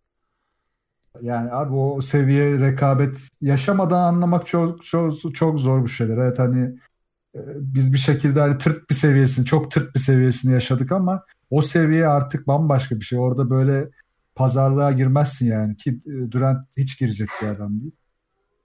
[1.22, 6.18] Yani abi o seviye rekabet yaşamadan anlamak çok çok çok zor bir şeyler.
[6.18, 6.80] Evet hani
[7.36, 11.62] e, biz bir şekilde hani tırt bir seviyesini, çok tırt bir seviyesini yaşadık ama o
[11.62, 13.20] seviye artık bambaşka bir şey.
[13.20, 13.90] Orada böyle
[14.36, 17.92] pazarlığa girmezsin yani ki e, Durant hiç girecek bir adam değil.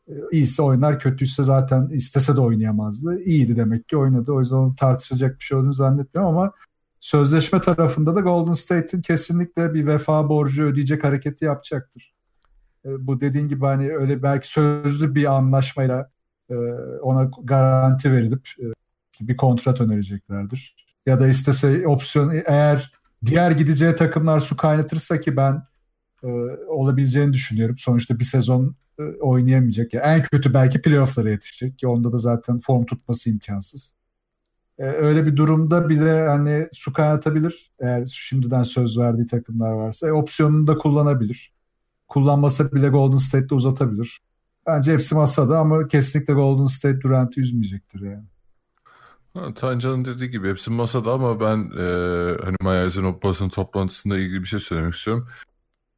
[0.09, 3.21] E, iyiyse oynar, kötüyse zaten istese de oynayamazdı.
[3.21, 4.33] İyiydi demek ki oynadı.
[4.33, 6.53] O yüzden tartışacak bir şey olduğunu zannetmiyorum ama
[7.01, 12.15] sözleşme tarafında da Golden State'in kesinlikle bir vefa borcu ödeyecek hareketi yapacaktır.
[12.85, 16.11] E, bu dediğin gibi hani öyle belki sözlü bir anlaşmayla
[17.03, 18.49] ona garanti verilip
[19.21, 20.77] bir kontrat önereceklerdir.
[21.07, 22.93] Ya da istese opsiyon eğer
[23.27, 25.63] diğer gideceği takımlar su kaynatırsa ki ben
[26.23, 26.27] e,
[26.69, 27.77] olabileceğini düşünüyorum.
[27.79, 29.95] Sonuçta bir sezon e, oynayamayacak.
[29.95, 33.95] Yani en kötü belki playoff'lara yetişecek ki onda da zaten form tutması imkansız.
[34.79, 37.73] E, öyle bir durumda bile hani su kaynatabilir.
[37.81, 41.53] Eğer şimdiden söz verdiği takımlar varsa e, opsiyonunu da kullanabilir.
[42.09, 44.21] Kullanmasa bile Golden State'de uzatabilir.
[44.67, 48.25] Bence hepsi masada ama kesinlikle Golden State Durant'ı üzmeyecektir yani.
[49.55, 51.85] Tancan'ın dediği gibi hepsi masada ama ben e,
[52.45, 55.29] hani Myers'in o basın toplantısında ilgili bir şey söylemek istiyorum.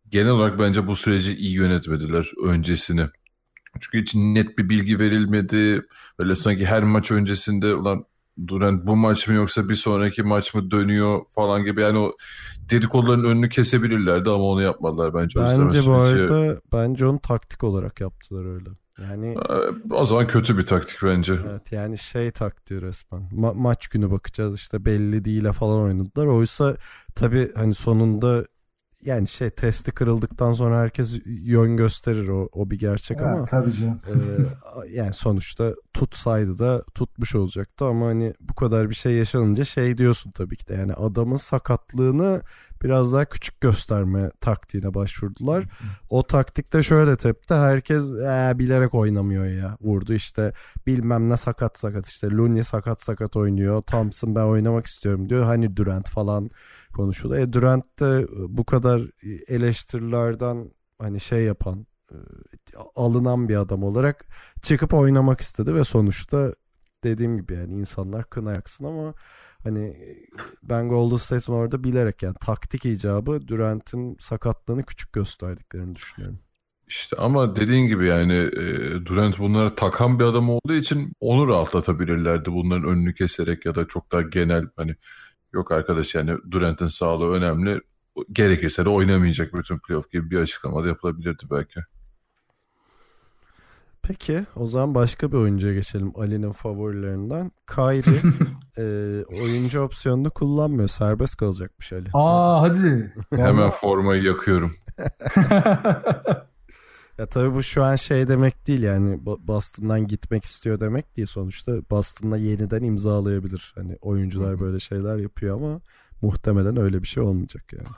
[0.08, 3.06] Genel olarak bence bu süreci iyi yönetmediler öncesini.
[3.80, 5.86] Çünkü hiç net bir bilgi verilmedi.
[6.18, 8.04] Böyle sanki her maç öncesinde ulan
[8.46, 12.12] Durant bu maç mı yoksa bir sonraki maç mı dönüyor falan gibi yani o
[12.70, 15.40] dedikoduların önünü kesebilirlerdi ama onu yapmadılar bence.
[15.40, 18.70] Bence bu arada bence onu taktik olarak yaptılar öyle.
[19.02, 21.34] Yani ee, o zaman kötü bir taktik bence.
[21.50, 23.22] Evet yani şey taktiği resmen.
[23.32, 26.26] Ma- maç günü bakacağız işte belli değil falan oynadılar.
[26.26, 26.76] Oysa
[27.14, 28.44] tabii hani sonunda
[29.02, 33.72] yani şey testi kırıldıktan sonra herkes yön gösterir o, o bir gerçek ya, ama tabii
[33.72, 34.00] canım.
[34.06, 34.14] e,
[34.90, 40.30] yani sonuçta tutsaydı da tutmuş olacaktı ama hani bu kadar bir şey yaşanınca şey diyorsun
[40.30, 40.74] tabii ki de.
[40.74, 42.42] Yani adamın sakatlığını
[42.82, 45.64] biraz daha küçük gösterme taktiğine başvurdular.
[46.10, 47.54] O taktikte şöyle tepti.
[47.54, 50.12] Herkes ee, bilerek oynamıyor ya vurdu.
[50.12, 50.52] İşte
[50.86, 53.82] bilmem ne sakat sakat işte Looney sakat sakat oynuyor.
[53.82, 55.44] Thompson ben oynamak istiyorum diyor.
[55.44, 56.50] Hani Durant falan
[56.94, 57.36] konuşuldu.
[57.36, 59.02] E Durant de bu kadar
[59.48, 61.86] eleştirilerden hani şey yapan
[62.94, 64.26] alınan bir adam olarak
[64.62, 66.54] çıkıp oynamak istedi ve sonuçta
[67.04, 69.14] dediğim gibi yani insanlar kına yaksın ama
[69.64, 69.96] hani
[70.62, 76.38] ben Golden State'in orada bilerek yani taktik icabı Durant'in sakatlığını küçük gösterdiklerini düşünüyorum.
[76.88, 78.66] İşte ama dediğin gibi yani e,
[79.06, 84.12] Durant bunlara takan bir adam olduğu için onu rahatlatabilirlerdi bunların önünü keserek ya da çok
[84.12, 84.96] daha genel hani
[85.52, 87.80] yok arkadaş yani Durant'in sağlığı önemli
[88.32, 91.80] gerekirse de oynamayacak bütün playoff gibi bir açıklama da yapılabilirdi belki.
[94.02, 97.52] Peki o zaman başka bir oyuncuya geçelim Ali'nin favorilerinden.
[97.74, 98.22] Kyrie
[98.78, 100.88] e, oyuncu opsiyonunu kullanmıyor.
[100.88, 102.08] Serbest kalacakmış Ali.
[102.14, 103.14] Aa hadi.
[103.36, 104.72] Hemen formayı yakıyorum.
[107.18, 111.28] ya tabii bu şu an şey demek değil yani Boston'dan gitmek istiyor demek değil.
[111.28, 113.72] Sonuçta Boston'la yeniden imzalayabilir.
[113.74, 115.80] Hani oyuncular böyle şeyler yapıyor ama
[116.22, 117.88] muhtemelen öyle bir şey olmayacak yani.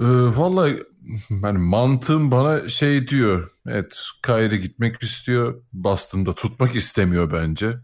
[0.00, 0.04] Ee,
[0.36, 0.82] vallahi
[1.42, 3.50] yani mantığım bana şey diyor.
[3.66, 5.62] Evet Kyrie gitmek istiyor.
[5.72, 7.76] Boston'da tutmak istemiyor bence.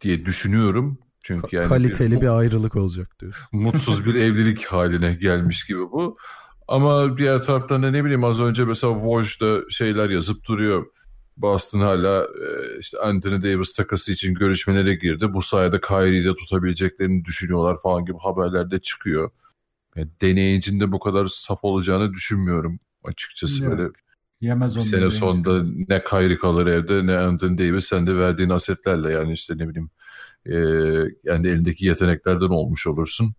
[0.00, 0.98] Diye düşünüyorum.
[1.20, 3.36] Çünkü yani kaliteli bir, bir ayrılık olacak diyor.
[3.52, 6.16] Mutsuz bir evlilik haline gelmiş gibi bu.
[6.68, 10.86] Ama diğer taraftan da ne bileyim az önce mesela Woj'da şeyler yazıp duruyor.
[11.36, 15.32] Boston hala e, işte Anthony Davis takası için görüşmelere girdi.
[15.32, 19.30] Bu sayede Kyrie'yi de tutabileceklerini düşünüyorlar falan gibi haberler de çıkıyor.
[19.96, 23.64] Yani deneyicinde bu kadar saf olacağını düşünmüyorum açıkçası.
[23.64, 23.78] Evet.
[23.78, 23.90] Böyle
[24.40, 29.12] Yemez Bir sene sonunda ne Kyrie kalır evde ne Anthony Davis sen de verdiğin asetlerle
[29.12, 29.90] yani işte ne bileyim
[30.46, 30.56] e,
[31.24, 33.34] yani elindeki yeteneklerden olmuş olursun.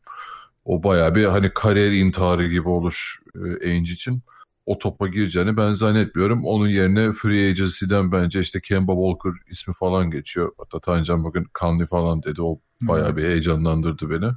[0.65, 4.21] O baya bir hani kariyer intiharı gibi olur e, Ainge için.
[4.65, 6.45] O topa gireceğini ben zannetmiyorum.
[6.45, 10.51] Onun yerine Free Agency'den bence işte Kemba Walker ismi falan geçiyor.
[10.57, 12.41] Hatta Tancan bugün Conley falan dedi.
[12.41, 14.31] O baya bir heyecanlandırdı beni.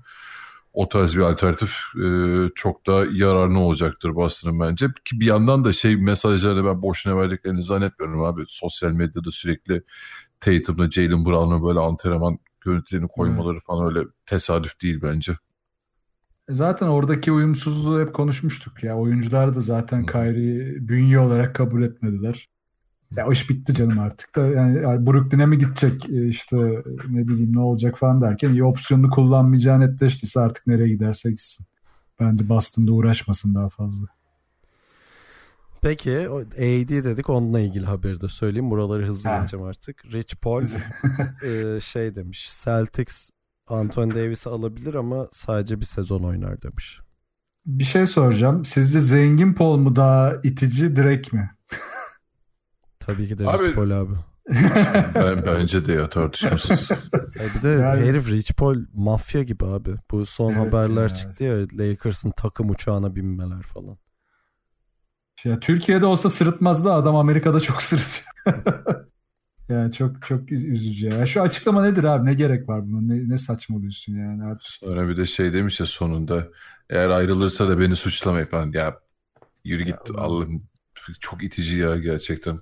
[0.76, 1.70] O tarz bir alternatif
[2.04, 2.08] e,
[2.54, 4.86] çok da yararlı olacaktır Boston'ın bence.
[4.86, 8.42] Ki bir yandan da şey mesajlarını ben boşuna verdiklerini zannetmiyorum abi.
[8.46, 9.82] Sosyal medyada sürekli
[10.40, 15.32] Tatum'la Jalen Brown'un böyle antrenman görüntülerini koymaları falan öyle tesadüf değil bence.
[16.48, 18.96] E Zaten oradaki uyumsuzluğu hep konuşmuştuk ya.
[18.96, 22.48] Oyuncular da zaten Kyrie'yi bünye olarak kabul etmediler.
[23.10, 26.56] Ya iş bitti canım artık da yani Brooklyn'e mi gidecek e, işte
[27.08, 31.66] ne bileyim ne olacak falan derken iyi opsiyonunu kullanmayacağı netleştiyse artık nereye giderse gitsin.
[32.20, 34.06] Bence Boston'da uğraşmasın daha fazla.
[35.82, 38.70] Peki AD dedik onunla ilgili haberi de söyleyeyim.
[38.70, 39.38] Buraları hızlı Ha.
[39.38, 40.04] geçeceğim artık.
[40.12, 40.62] Rich Paul
[41.42, 42.50] e, şey demiş.
[42.64, 43.30] Celtics
[43.68, 47.00] Anthony Davis'i alabilir ama sadece bir sezon oynar demiş.
[47.66, 48.64] Bir şey soracağım.
[48.64, 51.50] Sizce zengin Paul mu daha itici Drake mi?
[53.06, 54.12] Tabii ki de Abi- Rich Paul abi.
[55.14, 56.90] Ben bence de ya tartışmasız.
[57.56, 59.90] Bir de Yani- herif Rich Paul mafya gibi abi.
[60.10, 61.08] Bu son Evet haberler ya.
[61.08, 63.96] çıktı ya Lakers'ın takım uçağına binmeler falan.
[65.44, 68.26] Ya Türkiye'de olsa sırıtmazdı adam Amerika'da çok sırıtıyor.
[69.68, 71.26] yani çok çok üz- üzücü ya.
[71.26, 72.26] Şu açıklama nedir abi?
[72.26, 73.00] Ne gerek var buna?
[73.14, 74.66] Ne, ne saçmalıyorsun yani artık?
[74.66, 76.48] Sonra bir de şey demiş ya sonunda
[76.90, 78.72] eğer ayrılırsa da beni suçlamayın falan.
[78.72, 78.96] Ya
[79.64, 80.68] yürü git Allah'ım
[81.20, 82.58] çok itici ya gerçekten.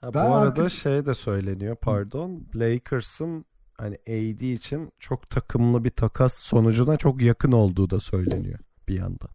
[0.00, 2.46] Ha, bu Ben arada artık- şey de söyleniyor pardon.
[2.54, 3.44] Lakers'ın
[3.78, 9.28] hani AD için çok takımlı bir takas sonucuna çok yakın olduğu da söyleniyor bir yandan.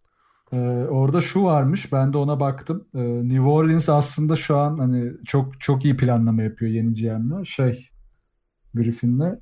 [0.53, 0.57] Ee,
[0.89, 1.91] orada şu varmış.
[1.93, 2.87] Ben de ona baktım.
[2.95, 7.43] Ee, New Orleans aslında şu an hani çok çok iyi planlama yapıyor yeni GM'le.
[7.45, 7.89] Şey
[8.73, 9.39] Griffin'le.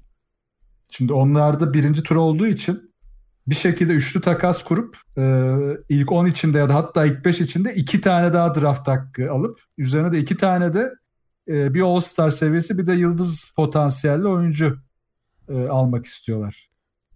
[0.89, 2.91] Şimdi onlarda birinci tur olduğu için
[3.47, 5.53] bir şekilde üçlü takas kurup e,
[5.89, 9.59] ilk 10 içinde ya da hatta ilk 5 içinde iki tane daha draft hakkı alıp
[9.77, 10.89] üzerine de iki tane de
[11.51, 14.77] e, bir All-Star seviyesi bir de yıldız potansiyelli oyuncu
[15.49, 16.69] e, almak istiyorlar.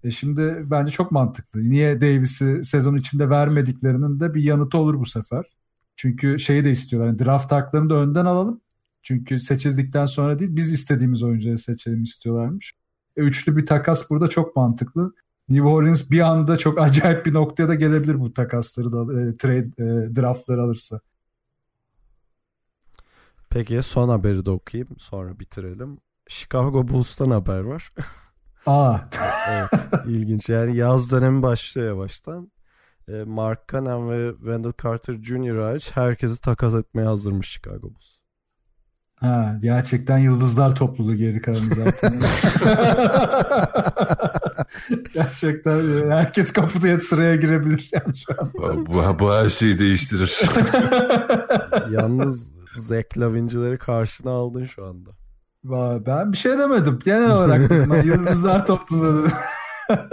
[0.04, 1.70] E şimdi bence çok mantıklı.
[1.70, 5.46] Niye Davis'i sezon içinde vermediklerinin de bir yanıtı olur bu sefer.
[5.96, 7.08] Çünkü şeyi de istiyorlar.
[7.08, 8.62] Yani draft haklarını da önden alalım.
[9.04, 12.74] Çünkü seçildikten sonra değil biz istediğimiz oyuncuları seçelim istiyorlarmış.
[13.18, 15.14] E, üçlü bir takas burada çok mantıklı.
[15.50, 19.68] New Orleans bir anda çok acayip bir noktaya da gelebilir bu takasları da e, trade
[19.78, 21.00] e, draftları alırsa.
[23.56, 25.98] Peki son haberi de okuyayım sonra bitirelim.
[26.28, 27.94] Chicago Bulls'tan haber var.
[28.66, 28.98] Aa
[29.50, 29.70] evet
[30.08, 32.52] ilginç yani yaz dönemi başlıyor yavaştan.
[33.08, 35.58] E, Mark Cannon ve Wendell Carter Jr.
[35.58, 38.18] hariç herkesi takas etmeye hazırmış Chicago Bulls.
[39.16, 42.14] Ha, gerçekten yıldızlar topluluğu geri kalanı zaten.
[45.14, 48.52] gerçekten herkes kapıda sıraya girebilir yani şu an.
[48.86, 50.42] Bu, bu her şeyi değiştirir.
[51.92, 55.10] Yalnız Zach Lavine'cileri karşına aldın şu anda.
[56.06, 57.00] Ben bir şey demedim.
[57.06, 57.72] Genel olarak
[58.06, 59.28] yıldızlar topluluğu.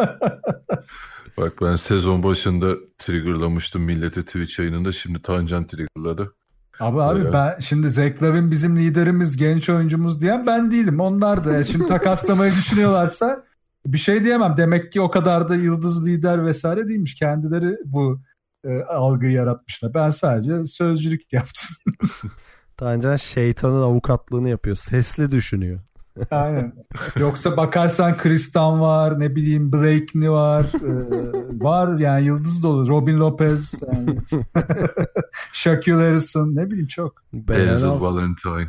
[1.37, 4.93] Bak ben sezon başında triggerlamıştım milleti Twitch yayınında.
[4.93, 6.35] Şimdi Tancan triggerladı.
[6.81, 7.33] Abi abi Öyle.
[7.33, 11.01] ben şimdi Zach Lavin bizim liderimiz, genç oyuncumuz diyen ben değilim.
[11.01, 13.45] Onlar da şimdi takaslamayı düşünüyorlarsa
[13.87, 14.55] bir şey diyemem.
[14.57, 17.15] Demek ki o kadar da yıldız lider vesaire değilmiş.
[17.15, 18.21] Kendileri bu
[18.65, 19.95] e, algıyı yaratmışlar.
[19.95, 21.71] Ben sadece sözcülük yaptım.
[22.77, 24.77] Tancan şeytanın avukatlığını yapıyor.
[24.77, 25.81] Sesli düşünüyor.
[26.31, 26.73] Aynen.
[27.17, 30.63] Yoksa bakarsan Kristan var, ne bileyim Blakeney var.
[30.63, 32.89] e, var yani yıldız dolu.
[32.89, 34.19] Robin Lopez, yani.
[35.53, 37.23] Shaquille Harrison ne bileyim çok.
[37.33, 38.01] Denzel al.
[38.01, 38.69] Valentine.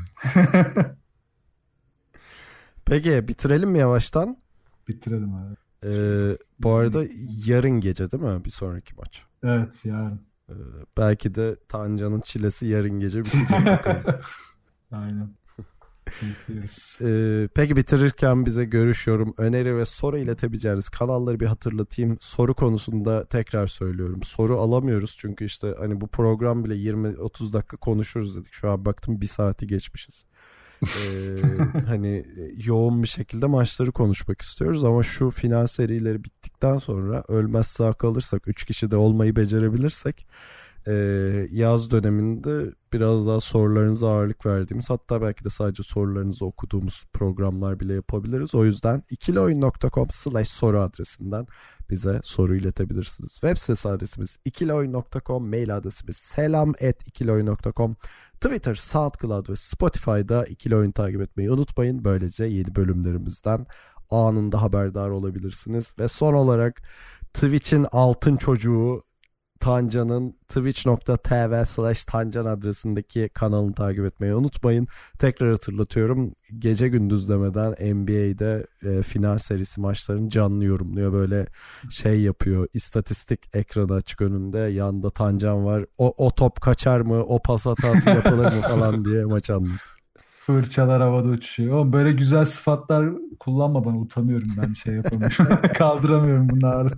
[2.86, 4.38] Peki bitirelim mi yavaştan?
[4.88, 5.63] Bitirelim abi.
[5.86, 7.04] Ee, bu arada
[7.46, 9.26] yarın gece değil mi bir sonraki maç?
[9.44, 10.22] Evet yarın.
[10.50, 10.54] Ee,
[10.98, 13.48] belki de Tancan'ın çilesi yarın gece bitecek.
[14.92, 15.30] Aynen.
[17.02, 22.18] Ee, peki bitirirken bize görüş, yorum, öneri ve soru iletebileceğiniz kanalları bir hatırlatayım.
[22.20, 24.24] Soru konusunda tekrar söylüyorum.
[24.24, 28.54] Soru alamıyoruz çünkü işte hani bu program bile 20-30 dakika konuşuruz dedik.
[28.54, 30.26] Şu an baktım bir saati geçmişiz.
[30.82, 31.38] Ee,
[31.88, 32.26] hani
[32.66, 38.48] yoğun bir şekilde maçları konuşmak istiyoruz ama şu final serileri bittikten sonra ölmez sağ kalırsak
[38.48, 40.28] 3 kişi de olmayı becerebilirsek
[40.88, 40.94] e,
[41.52, 47.94] yaz döneminde biraz daha sorularınıza ağırlık verdiğimiz hatta belki de sadece sorularınızı okuduğumuz programlar bile
[47.94, 48.56] yapabiliriz.
[48.56, 51.48] O yüzden ikilioyun.com slash soru adresinden
[51.90, 53.32] bize soru iletebilirsiniz.
[53.32, 57.96] Web sitesi adresimiz ikilioyun.com, mail adresimiz selam at ikilioyun.com,
[58.42, 62.04] Twitter, SoundCloud ve Spotify'da ikili oyun takip etmeyi unutmayın.
[62.04, 63.66] Böylece yeni bölümlerimizden
[64.10, 65.94] anında haberdar olabilirsiniz.
[66.00, 66.82] Ve son olarak
[67.34, 69.04] Twitch'in altın çocuğu
[69.64, 74.88] Tancan'ın twitch.tv slash Tancan adresindeki kanalını takip etmeyi unutmayın.
[75.20, 76.36] Tekrar hatırlatıyorum.
[76.60, 81.14] Gece gündüz demeden NBA'de e, final serisi maçlarını canlı yorumluyor.
[81.14, 81.48] Böyle
[81.90, 82.68] şey yapıyor.
[82.74, 84.58] İstatistik ekranı açık önünde.
[84.58, 85.86] Yanında Tancan var.
[85.98, 87.24] O, o top kaçar mı?
[87.24, 89.80] O pas hatası yapılır mı falan diye maç anlatıyor.
[90.40, 91.76] Fırçalar havada uçuşuyor.
[91.76, 93.10] Oğlum böyle güzel sıfatlar
[93.40, 95.46] kullanma bana utanıyorum ben şey yapamıyorum.
[95.74, 96.90] Kaldıramıyorum bunları.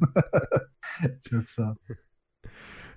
[1.30, 1.76] Çok sağ ol.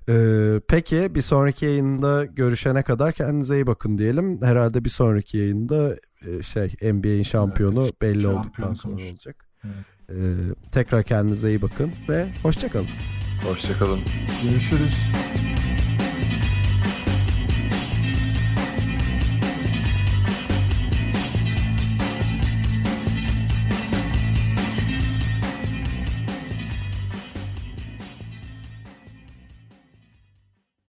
[0.08, 4.42] Ee, peki bir sonraki yayında görüşene kadar kendinize iyi bakın diyelim.
[4.42, 5.96] Herhalde bir sonraki yayında
[6.26, 9.10] e, şey NBA'in şampiyonu Evet, belli şampiyon olduktan sonra konuş.
[9.10, 9.44] olacak.
[9.64, 9.74] Evet.
[10.10, 10.14] Ee,
[10.72, 12.86] tekrar kendinize iyi bakın ve hoşçakalın.
[13.44, 14.00] Hoşçakalın.
[14.42, 14.94] Görüşürüz.